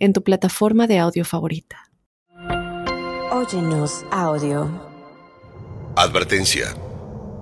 en 0.00 0.14
tu 0.14 0.24
plataforma 0.24 0.86
de 0.86 0.98
audio 0.98 1.24
favorita. 1.24 1.90
Óyenos 3.30 4.04
audio. 4.10 4.68
Advertencia. 5.94 6.74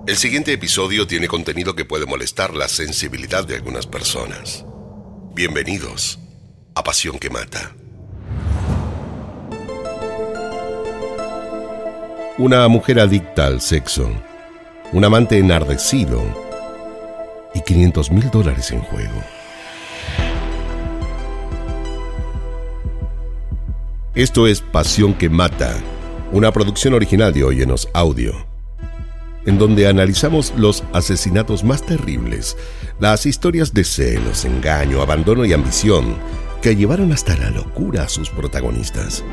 El 0.05 0.17
siguiente 0.17 0.51
episodio 0.51 1.07
tiene 1.07 1.27
contenido 1.27 1.73
que 1.75 1.85
puede 1.85 2.05
molestar 2.05 2.53
la 2.53 2.67
sensibilidad 2.67 3.45
de 3.45 3.55
algunas 3.55 3.87
personas. 3.87 4.65
Bienvenidos 5.33 6.19
a 6.75 6.83
Pasión 6.83 7.17
que 7.17 7.29
Mata. 7.29 7.75
Una 12.37 12.67
mujer 12.67 12.99
adicta 12.99 13.47
al 13.47 13.61
sexo, 13.61 14.09
un 14.91 15.05
amante 15.05 15.37
enardecido 15.37 16.21
y 17.53 17.61
500 17.61 18.11
mil 18.11 18.29
dólares 18.29 18.71
en 18.71 18.81
juego. 18.81 19.38
Esto 24.19 24.47
es 24.47 24.59
Pasión 24.59 25.13
que 25.13 25.29
Mata, 25.29 25.73
una 26.33 26.51
producción 26.51 26.93
original 26.93 27.31
de 27.31 27.45
Óyenos 27.45 27.87
Audio, 27.93 28.33
en 29.45 29.57
donde 29.57 29.87
analizamos 29.87 30.53
los 30.57 30.83
asesinatos 30.91 31.63
más 31.63 31.85
terribles, 31.85 32.57
las 32.99 33.25
historias 33.25 33.73
de 33.73 33.85
celos, 33.85 34.43
engaño, 34.43 35.01
abandono 35.01 35.45
y 35.45 35.53
ambición 35.53 36.17
que 36.61 36.75
llevaron 36.75 37.13
hasta 37.13 37.37
la 37.37 37.49
locura 37.49 38.03
a 38.03 38.09
sus 38.09 38.29
protagonistas. 38.29 39.23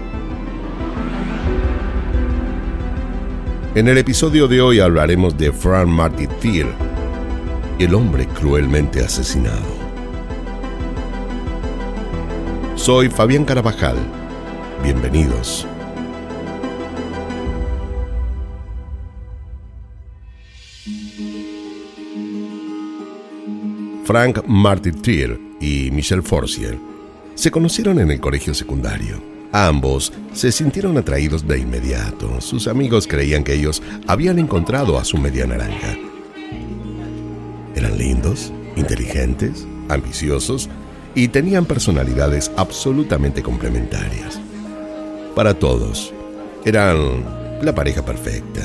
En 3.75 3.89
el 3.89 3.98
episodio 3.98 4.47
de 4.47 4.61
hoy 4.61 4.78
hablaremos 4.78 5.37
de 5.37 5.50
Frank 5.50 5.89
Martin 5.89 6.31
Thiel, 6.41 6.69
el 7.81 7.93
hombre 7.93 8.28
cruelmente 8.28 9.05
asesinado. 9.05 9.67
Soy 12.77 13.09
Fabián 13.09 13.45
Carabajal 13.45 13.97
Bienvenidos. 14.83 15.67
Frank 24.05 24.45
Martyr 24.47 25.41
y 25.61 25.91
Michelle 25.91 26.23
Forcier 26.23 26.79
se 27.35 27.51
conocieron 27.51 27.99
en 27.99 28.11
el 28.11 28.21
colegio 28.21 28.55
secundario. 28.55 29.21
Ambos 29.53 30.13
se 30.33 30.53
sintieron 30.53 30.97
atraídos 30.97 31.47
de 31.47 31.59
inmediato. 31.59 32.41
Sus 32.41 32.69
amigos 32.69 33.07
creían 33.07 33.43
que 33.43 33.55
ellos 33.55 33.83
habían 34.07 34.39
encontrado 34.39 34.99
a 34.99 35.05
su 35.05 35.19
media 35.19 35.47
naranja. 35.47 35.97
Eran 37.75 37.99
lindos, 37.99 38.53
inteligentes, 38.77 39.67
ambiciosos 39.89 40.69
y 41.15 41.29
tenían 41.29 41.65
personalidades 41.65 42.53
absolutamente 42.57 43.43
complementarias 43.43 44.41
para 45.37 45.53
todos. 45.53 46.15
Eran 46.65 47.61
la 47.61 47.75
pareja 47.75 48.03
perfecta. 48.03 48.62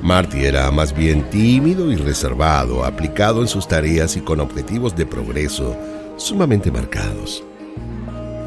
Marty 0.00 0.44
era 0.44 0.70
más 0.70 0.94
bien 0.94 1.28
tímido 1.30 1.90
y 1.90 1.96
reservado, 1.96 2.84
aplicado 2.84 3.42
en 3.42 3.48
sus 3.48 3.66
tareas 3.66 4.16
y 4.16 4.20
con 4.20 4.38
objetivos 4.38 4.94
de 4.94 5.04
progreso 5.04 5.76
sumamente 6.16 6.70
marcados. 6.70 7.42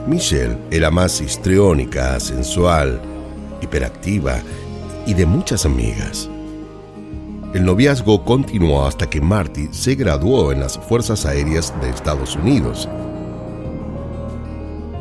Michelle 0.07 0.57
era 0.71 0.89
más 0.89 1.19
histriónica, 1.19 2.17
sensual, 2.21 3.01
hiperactiva 3.61 4.39
y 5.05 5.13
de 5.13 5.25
muchas 5.25 5.65
amigas. 5.65 6.29
El 7.53 7.65
noviazgo 7.65 8.23
continuó 8.23 8.85
hasta 8.85 9.09
que 9.09 9.19
Marty 9.19 9.67
se 9.71 9.95
graduó 9.95 10.53
en 10.53 10.61
las 10.61 10.77
Fuerzas 10.77 11.25
Aéreas 11.25 11.73
de 11.81 11.89
Estados 11.89 12.37
Unidos 12.37 12.87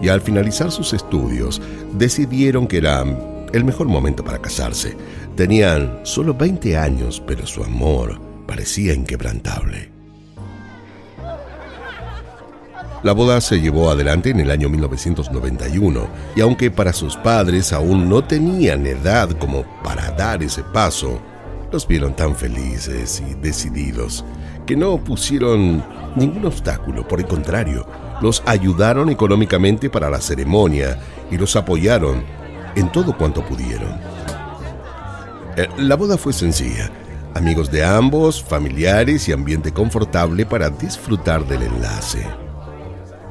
y 0.02 0.08
al 0.08 0.20
finalizar 0.20 0.70
sus 0.70 0.92
estudios 0.92 1.60
decidieron 1.94 2.66
que 2.66 2.78
era 2.78 3.04
el 3.52 3.64
mejor 3.64 3.88
momento 3.88 4.24
para 4.24 4.40
casarse. 4.40 4.96
Tenían 5.36 6.00
solo 6.02 6.34
20 6.34 6.76
años, 6.76 7.22
pero 7.26 7.46
su 7.46 7.62
amor 7.62 8.20
parecía 8.46 8.94
inquebrantable. 8.94 9.90
La 13.02 13.12
boda 13.12 13.40
se 13.40 13.60
llevó 13.60 13.90
adelante 13.90 14.30
en 14.30 14.40
el 14.40 14.50
año 14.50 14.68
1991 14.68 16.08
y 16.34 16.40
aunque 16.40 16.70
para 16.70 16.92
sus 16.92 17.16
padres 17.16 17.72
aún 17.72 18.08
no 18.08 18.24
tenían 18.24 18.86
edad 18.86 19.30
como 19.38 19.64
para 19.84 20.10
dar 20.12 20.42
ese 20.42 20.62
paso, 20.64 21.20
los 21.70 21.86
vieron 21.86 22.16
tan 22.16 22.34
felices 22.34 23.22
y 23.28 23.34
decididos 23.34 24.24
que 24.66 24.76
no 24.76 24.96
pusieron 24.98 25.84
ningún 26.16 26.46
obstáculo, 26.46 27.06
por 27.06 27.20
el 27.20 27.26
contrario, 27.26 27.86
los 28.20 28.42
ayudaron 28.46 29.10
económicamente 29.10 29.90
para 29.90 30.10
la 30.10 30.20
ceremonia 30.20 30.98
y 31.30 31.36
los 31.36 31.56
apoyaron 31.56 32.24
en 32.74 32.90
todo 32.92 33.16
cuanto 33.16 33.44
pudieron. 33.44 33.98
Eh, 35.56 35.68
la 35.78 35.96
boda 35.96 36.18
fue 36.18 36.32
sencilla, 36.32 36.90
amigos 37.34 37.70
de 37.70 37.84
ambos, 37.84 38.42
familiares 38.42 39.28
y 39.28 39.32
ambiente 39.32 39.72
confortable 39.72 40.44
para 40.46 40.70
disfrutar 40.70 41.46
del 41.46 41.62
enlace. 41.62 42.26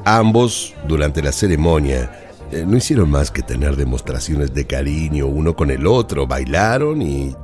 Ambos, 0.04 0.74
durante 0.86 1.22
la 1.22 1.32
ceremonia, 1.32 2.28
eh, 2.52 2.64
no 2.66 2.76
hicieron 2.76 3.10
más 3.10 3.30
que 3.30 3.42
tener 3.42 3.76
demostraciones 3.76 4.54
de 4.54 4.66
cariño 4.66 5.26
uno 5.26 5.56
con 5.56 5.70
el 5.70 5.86
otro, 5.86 6.26
bailaron 6.26 7.02
y 7.02 7.34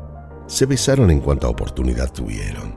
se 0.46 0.66
besaron 0.66 1.10
en 1.10 1.20
cuanta 1.20 1.48
oportunidad 1.48 2.12
tuvieron. 2.12 2.76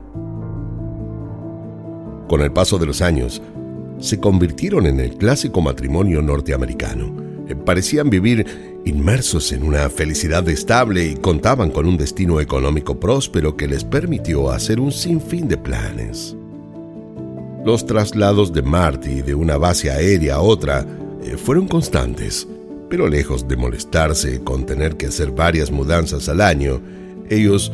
Con 2.28 2.40
el 2.40 2.52
paso 2.52 2.78
de 2.78 2.86
los 2.86 3.02
años, 3.02 3.40
se 3.98 4.20
convirtieron 4.20 4.86
en 4.86 5.00
el 5.00 5.16
clásico 5.16 5.60
matrimonio 5.60 6.22
norteamericano. 6.22 7.14
Eh, 7.48 7.54
parecían 7.54 8.10
vivir 8.10 8.82
inmersos 8.84 9.52
en 9.52 9.62
una 9.62 9.88
felicidad 9.88 10.48
estable 10.48 11.06
y 11.06 11.14
contaban 11.14 11.70
con 11.70 11.86
un 11.86 11.96
destino 11.96 12.40
económico 12.40 12.98
próspero 12.98 13.56
que 13.56 13.68
les 13.68 13.84
permitió 13.84 14.50
hacer 14.50 14.80
un 14.80 14.92
sinfín 14.92 15.48
de 15.48 15.56
planes. 15.56 16.36
Los 17.64 17.84
traslados 17.84 18.52
de 18.52 18.62
Marty 18.62 19.22
de 19.22 19.34
una 19.34 19.56
base 19.56 19.90
aérea 19.90 20.36
a 20.36 20.40
otra 20.40 20.86
eh, 21.22 21.36
fueron 21.36 21.66
constantes, 21.66 22.46
pero 22.88 23.08
lejos 23.08 23.48
de 23.48 23.56
molestarse 23.56 24.40
con 24.44 24.66
tener 24.66 24.96
que 24.96 25.06
hacer 25.06 25.32
varias 25.32 25.70
mudanzas 25.70 26.28
al 26.28 26.40
año, 26.40 26.80
ellos 27.28 27.72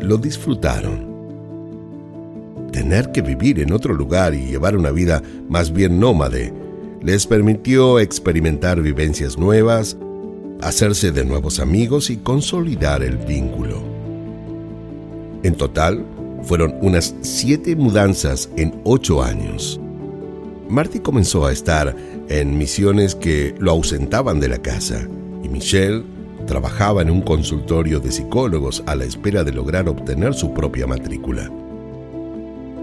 lo 0.00 0.16
disfrutaron 0.16 1.13
tener 2.74 3.12
que 3.12 3.22
vivir 3.22 3.60
en 3.60 3.72
otro 3.72 3.94
lugar 3.94 4.34
y 4.34 4.46
llevar 4.46 4.76
una 4.76 4.90
vida 4.90 5.22
más 5.48 5.72
bien 5.72 6.00
nómade 6.00 6.52
les 7.00 7.24
permitió 7.24 8.00
experimentar 8.00 8.82
vivencias 8.82 9.38
nuevas, 9.38 9.96
hacerse 10.60 11.12
de 11.12 11.24
nuevos 11.24 11.60
amigos 11.60 12.10
y 12.10 12.16
consolidar 12.16 13.04
el 13.04 13.16
vínculo. 13.16 13.80
En 15.44 15.54
total, 15.54 16.04
fueron 16.42 16.74
unas 16.80 17.14
siete 17.20 17.76
mudanzas 17.76 18.50
en 18.56 18.74
ocho 18.82 19.22
años. 19.22 19.78
Marty 20.68 20.98
comenzó 20.98 21.46
a 21.46 21.52
estar 21.52 21.94
en 22.28 22.58
misiones 22.58 23.14
que 23.14 23.54
lo 23.60 23.70
ausentaban 23.70 24.40
de 24.40 24.48
la 24.48 24.58
casa 24.58 25.06
y 25.44 25.48
Michelle 25.48 26.02
trabajaba 26.48 27.02
en 27.02 27.10
un 27.10 27.20
consultorio 27.20 28.00
de 28.00 28.10
psicólogos 28.10 28.82
a 28.86 28.96
la 28.96 29.04
espera 29.04 29.44
de 29.44 29.52
lograr 29.52 29.88
obtener 29.88 30.34
su 30.34 30.52
propia 30.52 30.88
matrícula. 30.88 31.48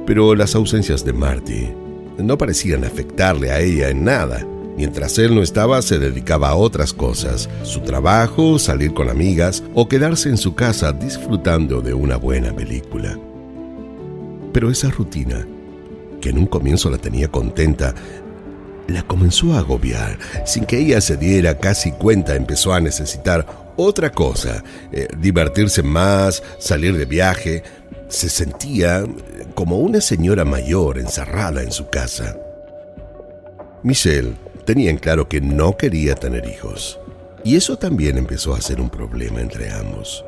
Pero 0.05 0.35
las 0.35 0.55
ausencias 0.55 1.05
de 1.05 1.13
Marty 1.13 1.69
no 2.17 2.37
parecían 2.37 2.83
afectarle 2.83 3.51
a 3.51 3.59
ella 3.59 3.89
en 3.89 4.03
nada. 4.03 4.45
Mientras 4.77 5.17
él 5.17 5.35
no 5.35 5.43
estaba, 5.43 5.81
se 5.81 5.99
dedicaba 5.99 6.49
a 6.49 6.55
otras 6.55 6.93
cosas, 6.93 7.49
su 7.63 7.81
trabajo, 7.81 8.57
salir 8.57 8.93
con 8.93 9.09
amigas 9.09 9.63
o 9.73 9.87
quedarse 9.87 10.29
en 10.29 10.37
su 10.37 10.55
casa 10.55 10.91
disfrutando 10.91 11.81
de 11.81 11.93
una 11.93 12.15
buena 12.15 12.53
película. 12.55 13.17
Pero 14.53 14.69
esa 14.69 14.89
rutina, 14.89 15.45
que 16.19 16.29
en 16.29 16.37
un 16.37 16.45
comienzo 16.45 16.89
la 16.89 16.97
tenía 16.97 17.27
contenta, 17.27 17.93
la 18.87 19.03
comenzó 19.03 19.53
a 19.53 19.59
agobiar. 19.59 20.17
Sin 20.45 20.65
que 20.65 20.79
ella 20.79 21.01
se 21.01 21.17
diera 21.17 21.57
casi 21.57 21.91
cuenta, 21.91 22.35
empezó 22.35 22.73
a 22.73 22.81
necesitar 22.81 23.73
otra 23.77 24.11
cosa, 24.11 24.63
eh, 24.91 25.07
divertirse 25.17 25.83
más, 25.83 26.43
salir 26.59 26.97
de 26.97 27.05
viaje. 27.05 27.63
Se 28.11 28.27
sentía 28.27 29.05
como 29.55 29.77
una 29.77 30.01
señora 30.01 30.43
mayor 30.43 30.99
encerrada 30.99 31.63
en 31.63 31.71
su 31.71 31.87
casa. 31.87 32.35
Michelle 33.83 34.33
tenía 34.65 34.89
en 34.89 34.97
claro 34.97 35.29
que 35.29 35.39
no 35.39 35.77
quería 35.77 36.15
tener 36.15 36.45
hijos. 36.45 36.99
Y 37.45 37.55
eso 37.55 37.77
también 37.77 38.17
empezó 38.17 38.53
a 38.53 38.59
ser 38.59 38.81
un 38.81 38.89
problema 38.89 39.39
entre 39.39 39.71
ambos. 39.71 40.25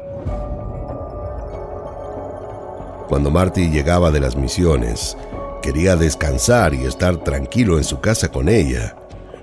Cuando 3.09 3.29
Marty 3.29 3.69
llegaba 3.69 4.11
de 4.11 4.21
las 4.21 4.37
misiones, 4.37 5.17
quería 5.61 5.97
descansar 5.97 6.73
y 6.73 6.85
estar 6.85 7.17
tranquilo 7.17 7.77
en 7.77 7.83
su 7.83 7.99
casa 7.99 8.29
con 8.29 8.47
ella, 8.47 8.95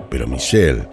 pero 0.08 0.26
Michelle 0.26 0.88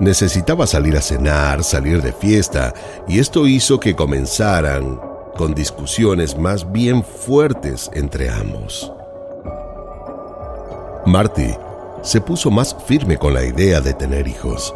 necesitaba 0.00 0.66
salir 0.66 0.96
a 0.96 1.02
cenar, 1.02 1.62
salir 1.62 2.00
de 2.00 2.14
fiesta, 2.14 2.72
y 3.06 3.18
esto 3.18 3.46
hizo 3.46 3.78
que 3.78 3.94
comenzaran 3.94 5.09
con 5.36 5.54
discusiones 5.54 6.36
más 6.36 6.70
bien 6.70 7.02
fuertes 7.02 7.90
entre 7.94 8.30
ambos. 8.30 8.92
Marty 11.06 11.54
se 12.02 12.20
puso 12.20 12.50
más 12.50 12.76
firme 12.86 13.16
con 13.16 13.34
la 13.34 13.44
idea 13.44 13.80
de 13.80 13.94
tener 13.94 14.28
hijos, 14.28 14.74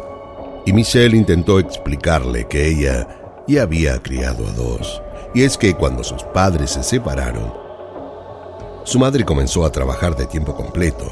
y 0.65 0.73
Michelle 0.73 1.15
intentó 1.15 1.59
explicarle 1.59 2.47
que 2.47 2.67
ella 2.67 3.07
ya 3.47 3.63
había 3.63 4.01
criado 4.01 4.47
a 4.47 4.51
dos. 4.51 5.01
Y 5.33 5.43
es 5.43 5.57
que 5.57 5.75
cuando 5.75 6.03
sus 6.03 6.23
padres 6.23 6.71
se 6.71 6.83
separaron, 6.83 7.53
su 8.83 8.99
madre 8.99 9.25
comenzó 9.25 9.65
a 9.65 9.71
trabajar 9.71 10.15
de 10.15 10.25
tiempo 10.25 10.55
completo. 10.55 11.05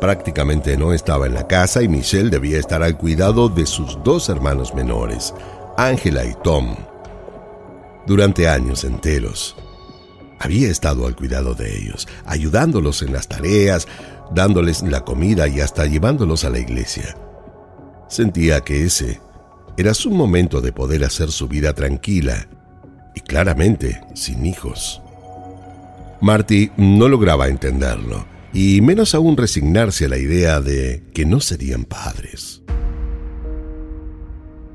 Prácticamente 0.00 0.76
no 0.76 0.92
estaba 0.92 1.26
en 1.26 1.34
la 1.34 1.46
casa 1.46 1.82
y 1.82 1.88
Michelle 1.88 2.30
debía 2.30 2.58
estar 2.58 2.82
al 2.82 2.96
cuidado 2.96 3.48
de 3.48 3.66
sus 3.66 4.02
dos 4.02 4.28
hermanos 4.28 4.74
menores, 4.74 5.34
Angela 5.76 6.24
y 6.24 6.34
Tom. 6.42 6.89
Durante 8.06 8.48
años 8.48 8.84
enteros, 8.84 9.56
había 10.38 10.68
estado 10.68 11.06
al 11.06 11.14
cuidado 11.14 11.54
de 11.54 11.76
ellos, 11.76 12.08
ayudándolos 12.24 13.02
en 13.02 13.12
las 13.12 13.28
tareas, 13.28 13.86
dándoles 14.34 14.82
la 14.82 15.04
comida 15.04 15.46
y 15.48 15.60
hasta 15.60 15.86
llevándolos 15.86 16.44
a 16.44 16.50
la 16.50 16.58
iglesia. 16.58 17.16
Sentía 18.08 18.62
que 18.62 18.84
ese 18.84 19.20
era 19.76 19.94
su 19.94 20.10
momento 20.10 20.60
de 20.60 20.72
poder 20.72 21.04
hacer 21.04 21.30
su 21.30 21.46
vida 21.46 21.74
tranquila 21.74 22.48
y 23.14 23.20
claramente 23.20 24.00
sin 24.14 24.46
hijos. 24.46 25.02
Marty 26.20 26.70
no 26.76 27.08
lograba 27.08 27.48
entenderlo, 27.48 28.26
y 28.52 28.80
menos 28.80 29.14
aún 29.14 29.36
resignarse 29.36 30.06
a 30.06 30.08
la 30.08 30.18
idea 30.18 30.60
de 30.60 31.04
que 31.14 31.24
no 31.24 31.40
serían 31.40 31.84
padres. 31.84 32.59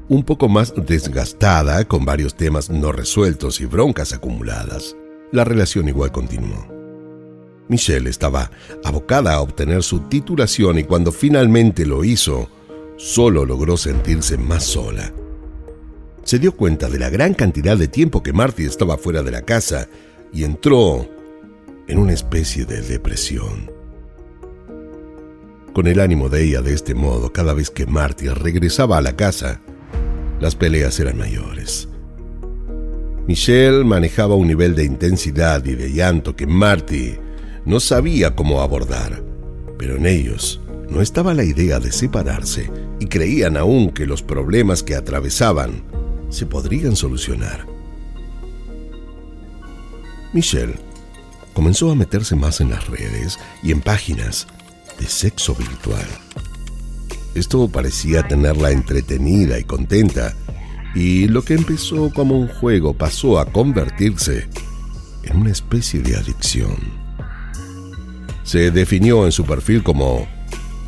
Un 0.07 0.24
poco 0.24 0.48
más 0.48 0.74
desgastada, 0.75 1.86
con 1.86 2.06
varios 2.06 2.36
temas 2.36 2.69
no 2.69 2.92
resueltos 2.92 3.60
y 3.62 3.66
broncas 3.66 4.13
acumuladas, 4.13 4.96
la 5.31 5.44
relación 5.44 5.88
igual 5.88 6.12
continuó. 6.12 6.68
Michelle 7.68 8.10
estaba 8.10 8.52
abocada 8.84 9.34
a 9.34 9.42
obtener 9.42 9.81
su 9.81 10.02
titulación 10.02 10.78
y 10.78 10.84
cuando 10.84 11.12
finalmente 11.12 11.86
lo 11.86 12.04
hizo, 12.04 12.50
solo 12.98 13.46
logró 13.46 13.78
sentirse 13.78 14.38
más 14.38 14.63
sola 14.63 15.12
se 16.25 16.40
dio 16.40 16.56
cuenta 16.56 16.90
de 16.90 16.98
la 16.98 17.10
gran 17.10 17.36
cantidad 17.36 17.78
de 17.78 17.88
tiempo 17.88 18.24
que 18.24 18.34
Marty 18.34 18.66
estaba 18.66 18.98
fuera 18.98 19.22
de 19.22 19.30
la 19.30 19.44
casa 19.44 19.88
y 20.34 20.44
entró 20.44 21.07
en 21.88 22.00
una 22.00 22.13
especie 22.13 22.66
de 22.66 22.81
depresión. 22.81 23.72
Con 25.72 25.86
el 25.86 26.00
ánimo 26.00 26.28
de 26.28 26.44
ella 26.44 26.62
de 26.63 26.74
este 26.74 26.96
modo, 26.96 27.31
cada 27.31 27.54
vez 27.54 27.69
que 27.69 27.86
Marty 27.86 28.30
regresaba 28.30 28.98
a 28.98 29.02
la 29.02 29.16
casa, 29.16 29.62
las 30.45 30.56
peleas 30.56 31.00
eran 31.00 31.18
mayores. 31.18 31.89
Michelle 33.27 33.83
manejaba 33.83 34.36
un 34.36 34.47
nivel 34.47 34.75
de 34.75 34.86
intensidad 34.86 35.65
y 35.65 35.74
de 35.74 35.92
llanto 35.92 36.36
que 36.36 36.45
Marty 36.45 37.15
no 37.65 37.80
sabía 37.80 38.36
cómo 38.36 38.62
abordar, 38.62 39.24
pero 39.80 39.95
en 39.95 40.06
ellos 40.06 40.62
no 40.88 41.01
estaba 41.01 41.33
la 41.33 41.44
idea 41.44 41.80
de 41.80 41.92
separarse 41.92 42.69
y 43.00 43.07
creían 43.07 43.57
aún 43.57 43.89
que 43.89 44.06
los 44.06 44.21
problemas 44.21 44.83
que 44.83 44.94
atravesaban 44.94 45.81
se 46.30 46.45
podrían 46.45 46.95
solucionar. 46.95 47.65
Michelle 50.31 50.75
comenzó 51.56 51.89
a 51.89 51.95
meterse 51.95 52.36
más 52.36 52.62
en 52.62 52.69
las 52.69 52.88
redes 52.88 53.39
y 53.63 53.71
en 53.71 53.81
páginas 53.81 54.45
de 55.00 55.07
sexo 55.07 55.56
virtual. 55.56 56.06
Esto 57.35 57.67
parecía 57.67 58.27
tenerla 58.27 58.71
entretenida 58.71 59.59
y 59.59 59.63
contenta, 59.63 60.33
y 60.95 61.27
lo 61.27 61.43
que 61.43 61.53
empezó 61.53 62.11
como 62.11 62.39
un 62.39 62.47
juego 62.47 62.93
pasó 62.93 63.39
a 63.39 63.45
convertirse 63.45 64.47
en 65.23 65.37
una 65.37 65.51
especie 65.51 65.99
de 66.01 66.15
adicción. 66.15 66.77
Se 68.43 68.71
definió 68.71 69.25
en 69.25 69.31
su 69.31 69.45
perfil 69.45 69.83
como 69.83 70.27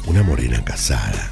una 0.07 0.23
morena 0.23 0.63
casada 0.63 1.31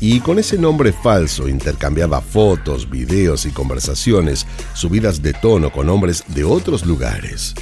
y 0.00 0.20
con 0.20 0.38
ese 0.38 0.58
nombre 0.58 0.92
falso 0.92 1.48
intercambiaba 1.48 2.20
fotos, 2.20 2.90
videos 2.90 3.46
y 3.46 3.50
conversaciones 3.50 4.46
subidas 4.74 5.22
de 5.22 5.32
tono 5.32 5.72
con 5.72 5.88
hombres 5.88 6.24
de 6.28 6.44
otros 6.44 6.84
lugares. 6.84 7.54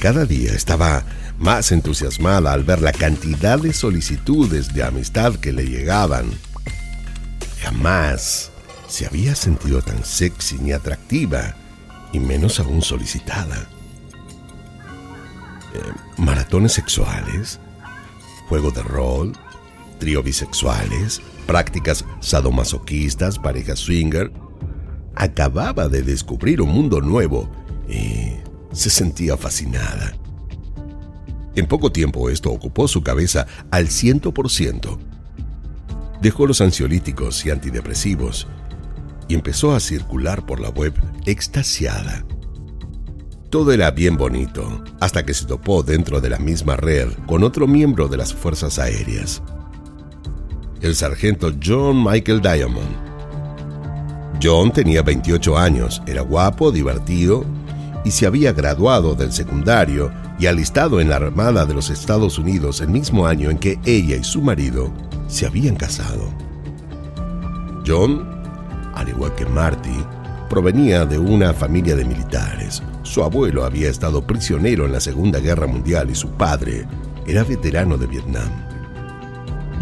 Cada 0.00 0.24
día 0.24 0.52
estaba 0.52 1.04
más 1.38 1.72
entusiasmada 1.72 2.52
al 2.52 2.64
ver 2.64 2.82
la 2.82 2.92
cantidad 2.92 3.58
de 3.58 3.72
solicitudes 3.72 4.72
de 4.72 4.82
amistad 4.82 5.34
que 5.36 5.52
le 5.52 5.66
llegaban. 5.66 6.30
Jamás 7.60 8.50
se 8.88 9.06
había 9.06 9.34
sentido 9.34 9.82
tan 9.82 10.04
sexy 10.04 10.58
ni 10.58 10.72
atractiva, 10.72 11.54
y 12.12 12.20
menos 12.20 12.60
aún 12.60 12.82
solicitada. 12.82 13.68
Eh, 15.74 15.92
maratones 16.16 16.72
sexuales, 16.72 17.60
juego 18.48 18.70
de 18.70 18.82
rol, 18.82 19.32
trío 19.98 20.22
bisexuales, 20.22 21.20
prácticas 21.46 22.04
sadomasoquistas, 22.20 23.38
parejas 23.38 23.80
swinger. 23.80 24.32
Acababa 25.14 25.88
de 25.88 26.02
descubrir 26.02 26.60
un 26.62 26.70
mundo 26.70 27.00
nuevo 27.00 27.50
y 27.88 28.36
se 28.72 28.90
sentía 28.90 29.36
fascinada. 29.36 30.14
En 31.56 31.66
poco 31.66 31.90
tiempo 31.90 32.30
esto 32.30 32.50
ocupó 32.52 32.86
su 32.86 33.02
cabeza 33.02 33.46
al 33.70 33.88
ciento 33.88 34.32
por 34.32 34.50
ciento. 34.50 34.98
Dejó 36.22 36.46
los 36.46 36.60
ansiolíticos 36.60 37.44
y 37.44 37.50
antidepresivos 37.50 38.46
y 39.28 39.34
empezó 39.34 39.74
a 39.74 39.80
circular 39.80 40.46
por 40.46 40.60
la 40.60 40.68
web 40.68 40.94
extasiada. 41.24 42.24
Todo 43.50 43.72
era 43.72 43.90
bien 43.90 44.16
bonito, 44.16 44.84
hasta 45.00 45.24
que 45.26 45.34
se 45.34 45.46
topó 45.46 45.82
dentro 45.82 46.20
de 46.20 46.30
la 46.30 46.38
misma 46.38 46.76
red 46.76 47.08
con 47.26 47.42
otro 47.42 47.66
miembro 47.66 48.06
de 48.06 48.16
las 48.16 48.32
Fuerzas 48.32 48.78
Aéreas 48.78 49.42
el 50.86 50.94
sargento 50.94 51.52
John 51.64 52.04
Michael 52.04 52.40
Diamond. 52.40 53.06
John 54.42 54.72
tenía 54.72 55.02
28 55.02 55.56
años, 55.56 56.02
era 56.06 56.22
guapo, 56.22 56.70
divertido 56.70 57.44
y 58.06 58.12
se 58.12 58.24
había 58.24 58.52
graduado 58.52 59.16
del 59.16 59.32
secundario 59.32 60.12
y 60.38 60.46
alistado 60.46 61.00
en 61.00 61.08
la 61.08 61.16
Armada 61.16 61.66
de 61.66 61.74
los 61.74 61.90
Estados 61.90 62.38
Unidos 62.38 62.80
el 62.80 62.88
mismo 62.88 63.26
año 63.26 63.50
en 63.50 63.58
que 63.58 63.80
ella 63.84 64.14
y 64.14 64.22
su 64.22 64.40
marido 64.40 64.92
se 65.26 65.44
habían 65.44 65.74
casado. 65.74 66.32
John, 67.84 68.24
al 68.94 69.08
igual 69.08 69.34
que 69.34 69.44
Marty, 69.44 70.04
provenía 70.48 71.04
de 71.04 71.18
una 71.18 71.52
familia 71.52 71.96
de 71.96 72.04
militares. 72.04 72.80
Su 73.02 73.24
abuelo 73.24 73.64
había 73.64 73.90
estado 73.90 74.24
prisionero 74.24 74.86
en 74.86 74.92
la 74.92 75.00
Segunda 75.00 75.40
Guerra 75.40 75.66
Mundial 75.66 76.08
y 76.08 76.14
su 76.14 76.28
padre 76.28 76.86
era 77.26 77.42
veterano 77.42 77.98
de 77.98 78.06
Vietnam. 78.06 78.52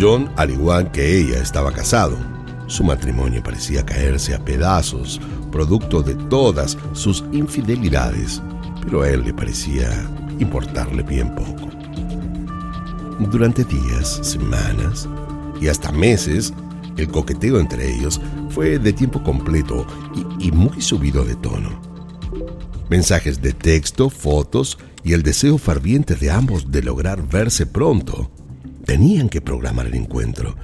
John, 0.00 0.31
al 0.37 0.50
igual 0.50 0.90
que 0.90 1.19
ella, 1.19 1.43
estaba 1.43 1.73
casado. 1.73 2.16
Su 2.66 2.83
matrimonio 2.83 3.42
parecía 3.42 3.85
caerse 3.85 4.35
a 4.35 4.44
pedazos, 4.44 5.21
producto 5.52 6.02
de 6.02 6.14
todas 6.14 6.78
sus 6.92 7.25
infidelidades, 7.33 8.42
pero 8.83 9.02
a 9.02 9.11
él 9.11 9.23
le 9.25 9.35
parecía 9.35 10.11
importarle 10.38 11.02
bien 11.02 11.35
poco. 11.35 11.68
Durante 13.30 13.64
días, 13.64 14.21
semanas 14.23 15.09
y 15.61 15.68
hasta 15.68 15.92
meses, 15.92 16.52
el 16.97 17.09
coqueteo 17.09 17.61
entre 17.61 17.94
ellos 17.94 18.21
fue 18.50 18.78
de 18.78 18.92
tiempo 18.92 19.23
completo 19.23 19.87
y, 20.38 20.50
muy 20.50 20.80
subido 20.80 21.25
de 21.25 21.35
tono. 21.37 21.80
Mensajes 22.88 23.40
de 23.40 23.52
texto, 23.52 24.11
fotos 24.11 24.78
y 25.02 25.12
el 25.12 25.23
deseo 25.23 25.59
ferviente 25.59 26.14
de 26.14 26.30
ambos 26.30 26.71
de 26.71 26.83
lograr 26.83 27.26
verse 27.26 27.66
pronto 27.66 28.30
Tenían 28.85 29.29
que 29.29 29.41
programar 29.41 29.87
el 29.87 29.95
encuentro. 29.95 30.57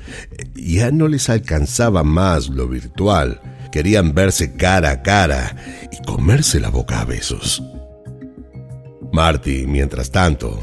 Ya 0.55 0.91
no 0.91 1.09
les 1.09 1.29
alcanzaba 1.31 2.03
más 2.03 2.49
lo 2.49 2.69
virtual. 2.69 3.41
Querían 3.73 4.15
verse 4.15 4.57
cara 4.57 4.91
a 4.91 5.03
cara 5.03 5.57
y 5.91 6.03
comerse 6.05 6.61
la 6.61 6.71
boca 6.71 7.01
a 7.01 7.05
besos. 7.05 7.63
Marty, 9.13 9.67
mientras 9.67 10.11
tanto, 10.11 10.61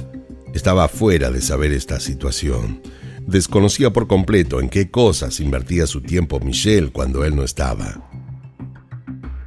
estaba 0.53 0.87
fuera 0.87 1.31
de 1.31 1.41
saber 1.41 1.71
esta 1.71 1.99
situación. 1.99 2.81
Desconocía 3.25 3.91
por 3.91 4.07
completo 4.07 4.61
en 4.61 4.69
qué 4.69 4.89
cosas 4.89 5.39
invertía 5.39 5.85
su 5.87 6.01
tiempo 6.01 6.39
Michelle 6.39 6.91
cuando 6.91 7.25
él 7.25 7.35
no 7.35 7.43
estaba. 7.43 8.09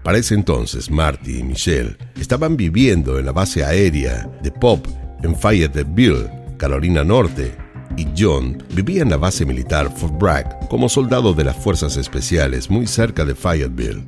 Para 0.03 0.19
ese 0.19 0.35
entonces, 0.35 0.91
Marty 0.91 1.39
y 1.39 1.43
Michelle 1.43 1.97
estaban 2.19 2.57
viviendo 2.57 3.19
en 3.19 3.27
la 3.27 3.33
base 3.33 3.65
aérea 3.65 4.31
de 4.43 4.51
Pop 4.51 4.87
en 5.23 5.37
Fayetteville, 5.37 6.29
Carolina 6.59 7.05
Norte, 7.05 7.55
y 7.97 8.07
John 8.17 8.63
vivían 8.73 9.09
en 9.09 9.11
la 9.11 9.17
base 9.17 9.45
militar 9.45 9.93
Fort 9.95 10.19
Bragg 10.19 10.69
como 10.69 10.89
soldado 10.89 11.35
de 11.35 11.45
las 11.45 11.57
fuerzas 11.57 11.97
especiales 11.97 12.71
muy 12.71 12.87
cerca 12.87 13.25
de 13.25 13.35
Fayetteville. 13.35 14.05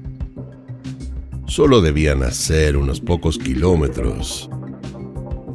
Solo 1.46 1.80
debían 1.80 2.22
hacer 2.22 2.76
unos 2.76 3.00
pocos 3.00 3.38
kilómetros 3.38 4.48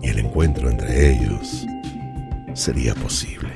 y 0.02 0.10
el 0.10 0.20
encuentro 0.20 0.70
entre 0.70 1.12
ellos 1.12 1.66
sería 2.54 2.94
posible. 2.96 3.52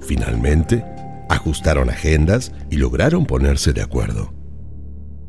Finalmente, 0.00 0.84
ajustaron 1.28 1.90
agendas 1.90 2.52
y 2.70 2.76
lograron 2.76 3.26
ponerse 3.26 3.72
de 3.72 3.82
acuerdo. 3.82 4.34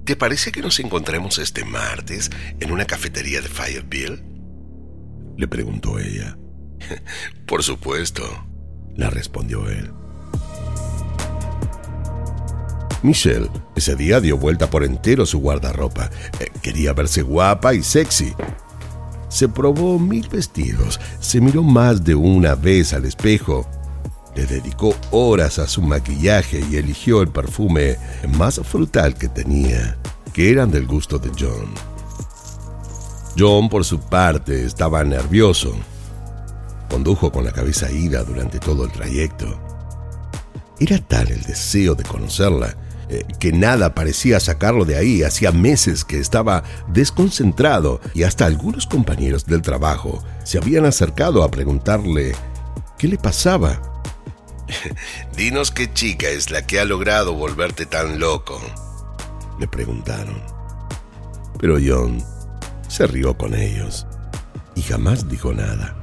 ¿Te 0.05 0.15
parece 0.15 0.51
que 0.51 0.61
nos 0.61 0.79
encontremos 0.79 1.37
este 1.37 1.63
martes 1.63 2.31
en 2.59 2.71
una 2.71 2.85
cafetería 2.85 3.41
de 3.41 3.47
Fayetteville? 3.47 4.23
Le 5.37 5.47
preguntó 5.47 5.99
ella. 5.99 6.37
Por 7.45 7.63
supuesto, 7.63 8.23
la 8.95 9.09
respondió 9.09 9.69
él. 9.69 9.91
Michelle 13.03 13.49
ese 13.75 13.95
día 13.95 14.19
dio 14.19 14.37
vuelta 14.37 14.69
por 14.69 14.83
entero 14.83 15.25
su 15.25 15.39
guardarropa. 15.39 16.09
Eh, 16.39 16.51
quería 16.61 16.93
verse 16.93 17.23
guapa 17.23 17.73
y 17.73 17.81
sexy. 17.81 18.33
Se 19.29 19.47
probó 19.47 19.97
mil 19.97 20.27
vestidos, 20.27 20.99
se 21.19 21.41
miró 21.41 21.63
más 21.63 22.03
de 22.03 22.15
una 22.15 22.53
vez 22.53 22.93
al 22.93 23.05
espejo, 23.05 23.65
le 24.35 24.45
dedicó 24.45 24.95
horas 25.11 25.57
a 25.57 25.67
su 25.67 25.81
maquillaje 25.81 26.63
y 26.69 26.75
eligió 26.75 27.21
el 27.21 27.29
perfume 27.29 27.95
más 28.37 28.59
frutal 28.63 29.15
que 29.15 29.29
tenía, 29.29 29.97
que 30.33 30.51
eran 30.51 30.69
del 30.69 30.85
gusto 30.85 31.17
de 31.17 31.29
John. 31.29 31.73
John, 33.37 33.69
por 33.69 33.85
su 33.85 33.99
parte, 33.99 34.65
estaba 34.65 35.03
nervioso. 35.05 35.73
Condujo 36.91 37.31
con 37.31 37.45
la 37.45 37.53
cabeza 37.53 37.89
ida 37.89 38.21
durante 38.25 38.59
todo 38.59 38.83
el 38.83 38.91
trayecto. 38.91 39.57
Era 40.77 40.97
tal 40.97 41.31
el 41.31 41.41
deseo 41.43 41.95
de 41.95 42.03
conocerla 42.03 42.75
eh, 43.07 43.23
que 43.39 43.53
nada 43.53 43.95
parecía 43.95 44.41
sacarlo 44.41 44.83
de 44.83 44.97
ahí. 44.97 45.23
Hacía 45.23 45.53
meses 45.53 46.03
que 46.03 46.19
estaba 46.19 46.63
desconcentrado 46.89 48.01
y 48.13 48.23
hasta 48.23 48.45
algunos 48.45 48.87
compañeros 48.87 49.45
del 49.45 49.61
trabajo 49.61 50.21
se 50.43 50.57
habían 50.57 50.85
acercado 50.85 51.43
a 51.43 51.49
preguntarle 51.49 52.33
qué 52.97 53.07
le 53.07 53.17
pasaba. 53.17 53.81
Dinos 55.37 55.71
qué 55.71 55.93
chica 55.93 56.27
es 56.27 56.51
la 56.51 56.67
que 56.67 56.81
ha 56.81 56.83
logrado 56.83 57.35
volverte 57.35 57.85
tan 57.85 58.19
loco, 58.19 58.59
le 59.61 59.67
preguntaron. 59.69 60.41
Pero 61.57 61.77
John 61.81 62.21
se 62.89 63.07
rió 63.07 63.37
con 63.37 63.55
ellos 63.55 64.05
y 64.75 64.81
jamás 64.81 65.29
dijo 65.29 65.53
nada 65.53 66.00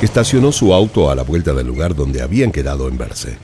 estacionó 0.00 0.52
su 0.52 0.72
auto 0.72 1.10
a 1.10 1.14
la 1.14 1.22
vuelta 1.22 1.52
del 1.52 1.66
lugar 1.66 1.94
donde 1.94 2.22
habían 2.22 2.52
quedado 2.52 2.88
en 2.88 2.98
verse. 2.98 3.38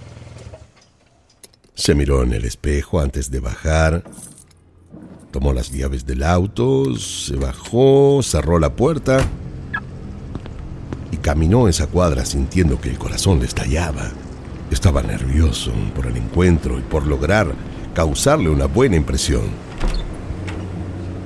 Se 1.74 1.94
miró 1.94 2.22
en 2.22 2.32
el 2.32 2.44
espejo 2.44 3.00
antes 3.00 3.30
de 3.30 3.40
bajar, 3.40 4.04
tomó 5.32 5.52
las 5.52 5.72
llaves 5.72 6.06
del 6.06 6.22
auto, 6.22 6.94
se 6.96 7.34
bajó, 7.34 8.20
cerró 8.22 8.60
la 8.60 8.76
puerta 8.76 9.18
y 11.10 11.16
caminó 11.16 11.66
esa 11.66 11.88
cuadra 11.88 12.24
sintiendo 12.24 12.80
que 12.80 12.90
el 12.90 12.98
corazón 12.98 13.40
le 13.40 13.46
estallaba. 13.46 14.12
Estaba 14.70 15.02
nervioso 15.02 15.72
por 15.94 16.06
el 16.06 16.16
encuentro 16.16 16.78
y 16.78 16.82
por 16.82 17.06
lograr 17.06 17.52
causarle 17.94 18.48
una 18.48 18.66
buena 18.66 18.96
impresión. 18.96 19.42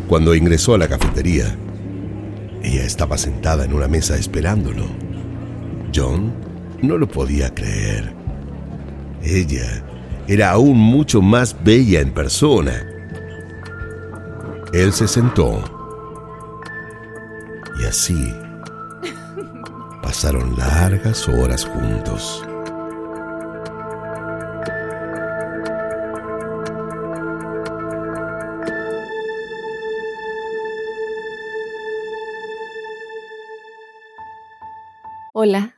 Cuando 0.09 0.35
ingresó 0.35 0.75
a 0.75 0.79
la 0.79 0.89
cafetería, 0.89 1.55
ella 2.63 2.85
estaba 2.85 3.19
sentada 3.19 3.67
en 3.67 3.75
una 3.75 3.89
mesa 3.89 4.17
esperándolo. 4.17 5.08
John 5.95 6.33
no 6.83 6.99
lo 6.99 7.09
podía 7.09 7.55
creer. 7.55 8.13
Ella 9.23 9.83
era 10.27 10.51
aún 10.51 10.79
mucho 10.79 11.21
más 11.23 11.57
bella 11.65 12.01
en 12.01 12.13
persona. 12.13 12.87
Él 14.73 14.93
se 14.93 15.09
sentó 15.09 15.63
y 17.81 17.85
así 17.87 18.35
pasaron 20.03 20.57
largas 20.57 21.29
horas 21.29 21.65
juntos. 21.65 22.45
Hola, 35.41 35.78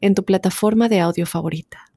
en 0.00 0.14
tu 0.14 0.24
plataforma 0.24 0.88
de 0.88 1.00
audio 1.00 1.26
favorita. 1.26 1.90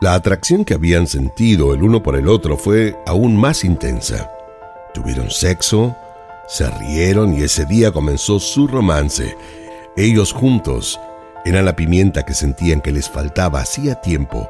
La 0.00 0.14
atracción 0.14 0.64
que 0.64 0.74
habían 0.74 1.06
sentido 1.06 1.74
el 1.74 1.82
uno 1.82 2.02
por 2.02 2.14
el 2.14 2.28
otro 2.28 2.56
fue 2.56 2.96
aún 3.06 3.36
más 3.36 3.64
intensa. 3.64 4.30
Tuvieron 4.94 5.30
sexo, 5.30 5.96
se 6.46 6.70
rieron 6.70 7.36
y 7.36 7.42
ese 7.42 7.64
día 7.64 7.90
comenzó 7.90 8.38
su 8.38 8.68
romance. 8.68 9.36
Ellos 9.96 10.32
juntos 10.32 11.00
eran 11.44 11.64
la 11.64 11.74
pimienta 11.74 12.24
que 12.24 12.34
sentían 12.34 12.80
que 12.80 12.92
les 12.92 13.08
faltaba 13.08 13.60
hacía 13.60 13.96
tiempo 13.96 14.48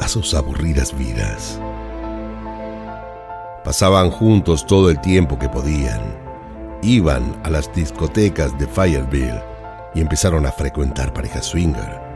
a 0.00 0.08
sus 0.08 0.34
aburridas 0.34 0.96
vidas. 0.98 1.60
Pasaban 3.64 4.10
juntos 4.10 4.66
todo 4.66 4.90
el 4.90 5.00
tiempo 5.00 5.38
que 5.38 5.48
podían. 5.48 6.00
Iban 6.82 7.40
a 7.44 7.50
las 7.50 7.72
discotecas 7.74 8.58
de 8.58 8.66
Fireville 8.66 9.53
y 9.94 10.00
empezaron 10.00 10.46
a 10.46 10.52
frecuentar 10.52 11.12
parejas 11.12 11.46
swinger. 11.46 12.14